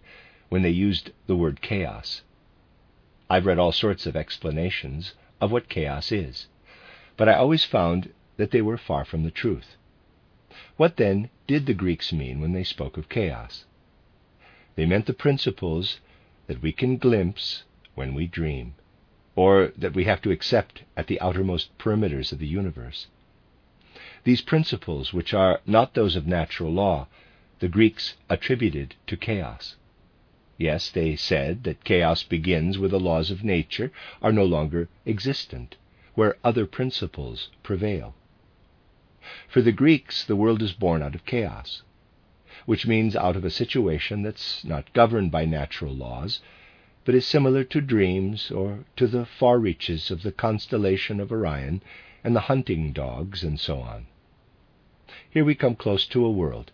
when 0.47 0.61
they 0.61 0.69
used 0.69 1.11
the 1.27 1.35
word 1.35 1.59
chaos. 1.61 2.21
I've 3.29 3.45
read 3.45 3.59
all 3.59 3.73
sorts 3.73 4.05
of 4.05 4.15
explanations 4.15 5.13
of 5.41 5.51
what 5.51 5.67
chaos 5.67 6.09
is, 6.13 6.47
but 7.17 7.27
I 7.27 7.33
always 7.33 7.65
found 7.65 8.13
that 8.37 8.51
they 8.51 8.61
were 8.61 8.77
far 8.77 9.03
from 9.03 9.23
the 9.23 9.29
truth. 9.29 9.75
What 10.77 10.95
then 10.95 11.29
did 11.47 11.65
the 11.65 11.73
Greeks 11.73 12.13
mean 12.13 12.39
when 12.39 12.53
they 12.53 12.63
spoke 12.63 12.95
of 12.95 13.09
chaos? 13.09 13.65
They 14.77 14.85
meant 14.85 15.05
the 15.05 15.11
principles 15.11 15.99
that 16.47 16.61
we 16.61 16.71
can 16.71 16.95
glimpse 16.95 17.63
when 17.95 18.13
we 18.13 18.25
dream, 18.25 18.75
or 19.35 19.73
that 19.77 19.95
we 19.95 20.05
have 20.05 20.21
to 20.21 20.31
accept 20.31 20.83
at 20.95 21.07
the 21.07 21.19
outermost 21.19 21.77
perimeters 21.77 22.31
of 22.31 22.39
the 22.39 22.47
universe. 22.47 23.07
These 24.23 24.41
principles, 24.41 25.13
which 25.13 25.33
are 25.33 25.61
not 25.65 25.95
those 25.95 26.15
of 26.15 26.27
natural 26.27 26.71
law, 26.71 27.07
the 27.57 27.67
Greeks 27.67 28.17
attributed 28.29 28.93
to 29.07 29.17
chaos. 29.17 29.77
Yes, 30.59 30.91
they 30.91 31.15
said 31.15 31.63
that 31.63 31.83
chaos 31.83 32.21
begins 32.21 32.77
where 32.77 32.87
the 32.87 32.99
laws 32.99 33.31
of 33.31 33.43
nature 33.43 33.91
are 34.21 34.31
no 34.31 34.45
longer 34.45 34.89
existent, 35.07 35.75
where 36.13 36.37
other 36.43 36.67
principles 36.67 37.49
prevail. 37.63 38.13
For 39.47 39.63
the 39.63 39.71
Greeks, 39.71 40.23
the 40.23 40.35
world 40.35 40.61
is 40.61 40.73
born 40.73 41.01
out 41.01 41.15
of 41.15 41.25
chaos, 41.25 41.81
which 42.67 42.85
means 42.85 43.15
out 43.15 43.35
of 43.35 43.43
a 43.43 43.49
situation 43.49 44.21
that's 44.21 44.63
not 44.63 44.93
governed 44.93 45.31
by 45.31 45.45
natural 45.45 45.95
laws, 45.95 46.41
but 47.05 47.15
is 47.15 47.25
similar 47.25 47.63
to 47.63 47.81
dreams 47.81 48.51
or 48.51 48.85
to 48.97 49.07
the 49.07 49.25
far 49.25 49.57
reaches 49.57 50.11
of 50.11 50.21
the 50.21 50.31
constellation 50.31 51.19
of 51.19 51.31
Orion 51.31 51.81
and 52.23 52.35
the 52.35 52.41
hunting 52.41 52.91
dogs 52.91 53.43
and 53.43 53.59
so 53.59 53.79
on. 53.79 54.07
Here 55.29 55.45
we 55.45 55.55
come 55.55 55.75
close 55.75 56.05
to 56.07 56.25
a 56.25 56.31
world 56.31 56.71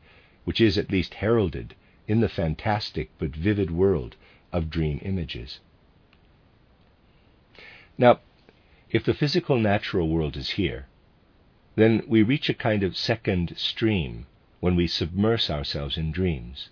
which 0.48 0.62
is 0.62 0.78
at 0.78 0.92
least 0.92 1.16
heralded 1.16 1.76
in 2.08 2.22
the 2.22 2.30
fantastic 2.30 3.10
but 3.20 3.36
vivid 3.36 3.70
world 3.70 4.16
of 4.54 4.70
dream 4.70 4.98
images. 5.04 5.60
Now, 7.98 8.22
if 8.90 9.04
the 9.04 9.14
physical 9.14 9.60
natural 9.60 10.08
world 10.08 10.38
is 10.38 10.52
here, 10.52 10.88
then 11.76 12.02
we 12.08 12.24
reach 12.24 12.48
a 12.48 12.54
kind 12.54 12.82
of 12.82 12.96
second 12.96 13.58
stream 13.58 14.26
when 14.62 14.76
we 14.76 14.88
submerge 14.88 15.50
ourselves 15.50 15.98
in 15.98 16.12
dreams. 16.12 16.70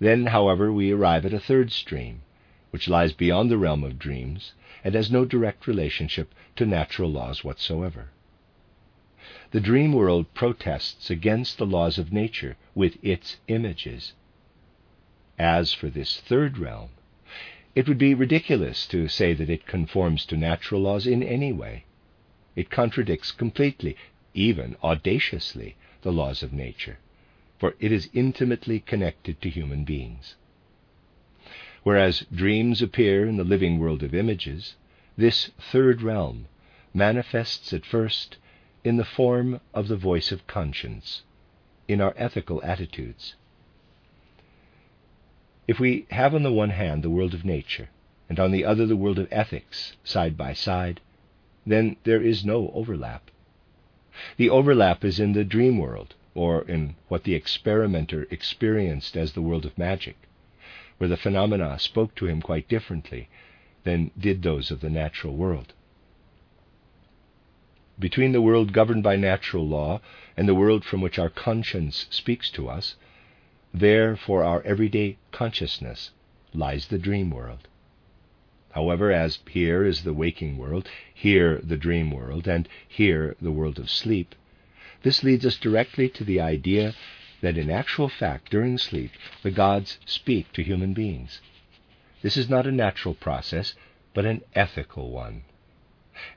Then, 0.00 0.26
however, 0.26 0.72
we 0.72 0.90
arrive 0.90 1.26
at 1.26 1.34
a 1.34 1.38
third 1.38 1.70
stream, 1.70 2.22
which 2.70 2.88
lies 2.88 3.12
beyond 3.12 3.50
the 3.50 3.58
realm 3.58 3.84
of 3.84 3.98
dreams 3.98 4.54
and 4.88 4.94
has 4.94 5.10
no 5.10 5.26
direct 5.26 5.66
relationship 5.66 6.34
to 6.56 6.64
natural 6.64 7.10
laws 7.10 7.44
whatsoever. 7.44 8.08
The 9.50 9.60
dream 9.60 9.92
world 9.92 10.32
protests 10.32 11.10
against 11.10 11.58
the 11.58 11.66
laws 11.66 11.98
of 11.98 12.10
nature 12.10 12.56
with 12.74 12.96
its 13.04 13.36
images. 13.48 14.14
As 15.38 15.74
for 15.74 15.90
this 15.90 16.18
third 16.18 16.56
realm, 16.56 16.88
it 17.74 17.86
would 17.86 17.98
be 17.98 18.14
ridiculous 18.14 18.86
to 18.86 19.08
say 19.08 19.34
that 19.34 19.50
it 19.50 19.66
conforms 19.66 20.24
to 20.24 20.38
natural 20.38 20.80
laws 20.80 21.06
in 21.06 21.22
any 21.22 21.52
way. 21.52 21.84
It 22.56 22.70
contradicts 22.70 23.30
completely, 23.30 23.94
even 24.32 24.74
audaciously, 24.82 25.76
the 26.00 26.12
laws 26.12 26.42
of 26.42 26.54
nature, 26.54 26.96
for 27.58 27.74
it 27.78 27.92
is 27.92 28.08
intimately 28.14 28.80
connected 28.80 29.42
to 29.42 29.50
human 29.50 29.84
beings. 29.84 30.36
Whereas 31.88 32.26
dreams 32.30 32.82
appear 32.82 33.26
in 33.26 33.38
the 33.38 33.44
living 33.44 33.78
world 33.78 34.02
of 34.02 34.14
images, 34.14 34.76
this 35.16 35.46
third 35.58 36.02
realm 36.02 36.46
manifests 36.92 37.72
at 37.72 37.86
first 37.86 38.36
in 38.84 38.98
the 38.98 39.06
form 39.06 39.62
of 39.72 39.88
the 39.88 39.96
voice 39.96 40.30
of 40.30 40.46
conscience, 40.46 41.22
in 41.88 42.02
our 42.02 42.12
ethical 42.18 42.62
attitudes. 42.62 43.36
If 45.66 45.80
we 45.80 46.04
have 46.10 46.34
on 46.34 46.42
the 46.42 46.52
one 46.52 46.68
hand 46.68 47.02
the 47.02 47.08
world 47.08 47.32
of 47.32 47.46
nature, 47.46 47.88
and 48.28 48.38
on 48.38 48.50
the 48.50 48.66
other 48.66 48.84
the 48.84 48.94
world 48.94 49.18
of 49.18 49.26
ethics, 49.30 49.96
side 50.04 50.36
by 50.36 50.52
side, 50.52 51.00
then 51.64 51.96
there 52.04 52.20
is 52.20 52.44
no 52.44 52.70
overlap. 52.74 53.30
The 54.36 54.50
overlap 54.50 55.06
is 55.06 55.18
in 55.18 55.32
the 55.32 55.42
dream 55.42 55.78
world, 55.78 56.16
or 56.34 56.68
in 56.68 56.96
what 57.08 57.24
the 57.24 57.34
experimenter 57.34 58.26
experienced 58.30 59.16
as 59.16 59.32
the 59.32 59.40
world 59.40 59.64
of 59.64 59.78
magic, 59.78 60.27
where 60.98 61.08
the 61.08 61.16
phenomena 61.16 61.78
spoke 61.78 62.14
to 62.14 62.26
him 62.26 62.42
quite 62.42 62.68
differently 62.68 63.28
than 63.84 64.10
did 64.18 64.42
those 64.42 64.70
of 64.70 64.80
the 64.80 64.90
natural 64.90 65.34
world. 65.34 65.72
Between 67.98 68.32
the 68.32 68.42
world 68.42 68.72
governed 68.72 69.02
by 69.02 69.16
natural 69.16 69.66
law 69.66 70.00
and 70.36 70.46
the 70.46 70.54
world 70.54 70.84
from 70.84 71.00
which 71.00 71.18
our 71.18 71.30
conscience 71.30 72.06
speaks 72.10 72.50
to 72.50 72.68
us, 72.68 72.96
there, 73.74 74.16
for 74.16 74.44
our 74.44 74.62
everyday 74.62 75.16
consciousness, 75.32 76.10
lies 76.52 76.86
the 76.86 76.98
dream 76.98 77.30
world. 77.30 77.68
However, 78.70 79.10
as 79.10 79.40
here 79.48 79.84
is 79.84 80.02
the 80.02 80.14
waking 80.14 80.58
world, 80.58 80.88
here 81.12 81.60
the 81.62 81.76
dream 81.76 82.10
world, 82.10 82.46
and 82.46 82.68
here 82.86 83.34
the 83.40 83.50
world 83.50 83.78
of 83.78 83.90
sleep, 83.90 84.34
this 85.02 85.24
leads 85.24 85.46
us 85.46 85.56
directly 85.56 86.08
to 86.10 86.24
the 86.24 86.40
idea 86.40 86.94
that 87.40 87.56
in 87.56 87.70
actual 87.70 88.08
fact, 88.08 88.50
during 88.50 88.78
sleep, 88.78 89.12
the 89.42 89.50
gods 89.50 89.98
speak 90.04 90.52
to 90.52 90.62
human 90.62 90.92
beings. 90.92 91.40
This 92.22 92.36
is 92.36 92.48
not 92.48 92.66
a 92.66 92.72
natural 92.72 93.14
process, 93.14 93.74
but 94.12 94.26
an 94.26 94.42
ethical 94.54 95.10
one. 95.10 95.42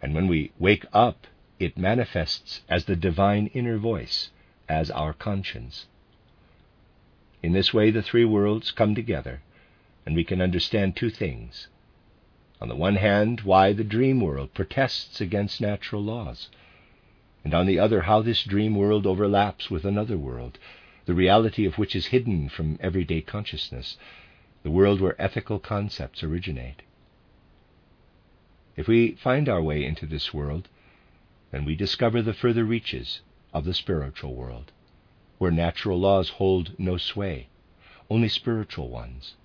And 0.02 0.14
when 0.14 0.28
we 0.28 0.52
wake 0.60 0.86
up, 0.94 1.26
it 1.60 1.78
manifests 1.78 2.62
as 2.70 2.86
the 2.86 2.96
divine 2.96 3.48
inner 3.48 3.78
voice, 3.78 4.30
as 4.70 4.92
our 4.92 5.14
conscience. 5.14 5.88
In 7.42 7.54
this 7.54 7.74
way, 7.74 7.90
the 7.90 8.04
three 8.04 8.26
worlds 8.26 8.70
come 8.70 8.94
together, 8.94 9.42
and 10.06 10.16
we 10.16 10.24
can 10.24 10.42
understand 10.42 10.96
two 10.96 11.10
things. 11.10 11.68
On 12.62 12.68
the 12.68 12.76
one 12.76 12.98
hand, 12.98 13.42
why 13.42 13.74
the 13.74 13.84
dream 13.84 14.22
world 14.22 14.54
protests 14.54 15.20
against 15.20 15.62
natural 15.62 16.04
laws, 16.04 16.50
and 17.44 17.56
on 17.56 17.66
the 17.66 17.80
other, 17.80 18.02
how 18.02 18.22
this 18.22 18.44
dream 18.44 18.76
world 18.76 19.08
overlaps 19.08 19.72
with 19.72 19.84
another 19.84 20.18
world, 20.18 20.60
the 21.12 21.16
reality 21.16 21.66
of 21.66 21.78
which 21.78 21.94
is 21.94 22.06
hidden 22.06 22.48
from 22.48 22.78
everyday 22.80 23.20
consciousness, 23.20 23.98
the 24.64 24.72
world 24.72 25.02
where 25.02 25.22
ethical 25.22 25.60
concepts 25.60 26.24
originate. 26.24 26.84
If 28.78 28.88
we 28.88 29.16
find 29.16 29.50
our 29.50 29.62
way 29.62 29.84
into 29.84 30.06
this 30.06 30.34
world, 30.34 30.70
then 31.52 31.66
we 31.66 31.76
discover 31.76 32.22
the 32.22 32.34
further 32.34 32.64
reaches 32.64 33.20
of 33.54 33.66
the 33.66 33.74
spiritual 33.74 34.36
world 34.36 34.72
where 35.38 35.52
natural 35.52 36.00
laws 36.00 36.30
hold 36.30 36.80
no 36.80 36.96
sway, 36.96 37.50
only 38.10 38.30
spiritual 38.30 38.88
ones. 38.88 39.36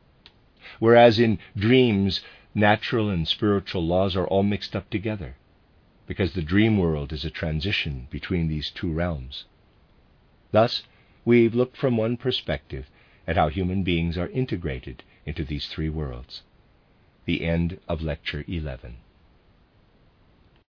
Whereas 0.78 1.18
in 1.18 1.40
dreams, 1.56 2.20
natural 2.54 3.10
and 3.10 3.26
spiritual 3.26 3.84
laws 3.84 4.14
are 4.14 4.28
all 4.28 4.44
mixed 4.44 4.76
up 4.76 4.88
together, 4.88 5.34
because 6.06 6.34
the 6.34 6.42
dream 6.42 6.78
world 6.78 7.12
is 7.12 7.24
a 7.24 7.30
transition 7.30 8.06
between 8.08 8.46
these 8.46 8.70
two 8.70 8.92
realms. 8.92 9.46
Thus, 10.52 10.84
we've 11.26 11.54
looked 11.54 11.76
from 11.76 11.98
one 11.98 12.16
perspective 12.16 12.86
at 13.26 13.36
how 13.36 13.48
human 13.48 13.82
beings 13.82 14.16
are 14.16 14.28
integrated 14.28 15.02
into 15.26 15.44
these 15.44 15.66
three 15.66 15.90
worlds. 15.90 16.42
The 17.26 17.44
end 17.44 17.78
of 17.88 18.00
Lecture 18.00 18.44
11. 18.46 18.96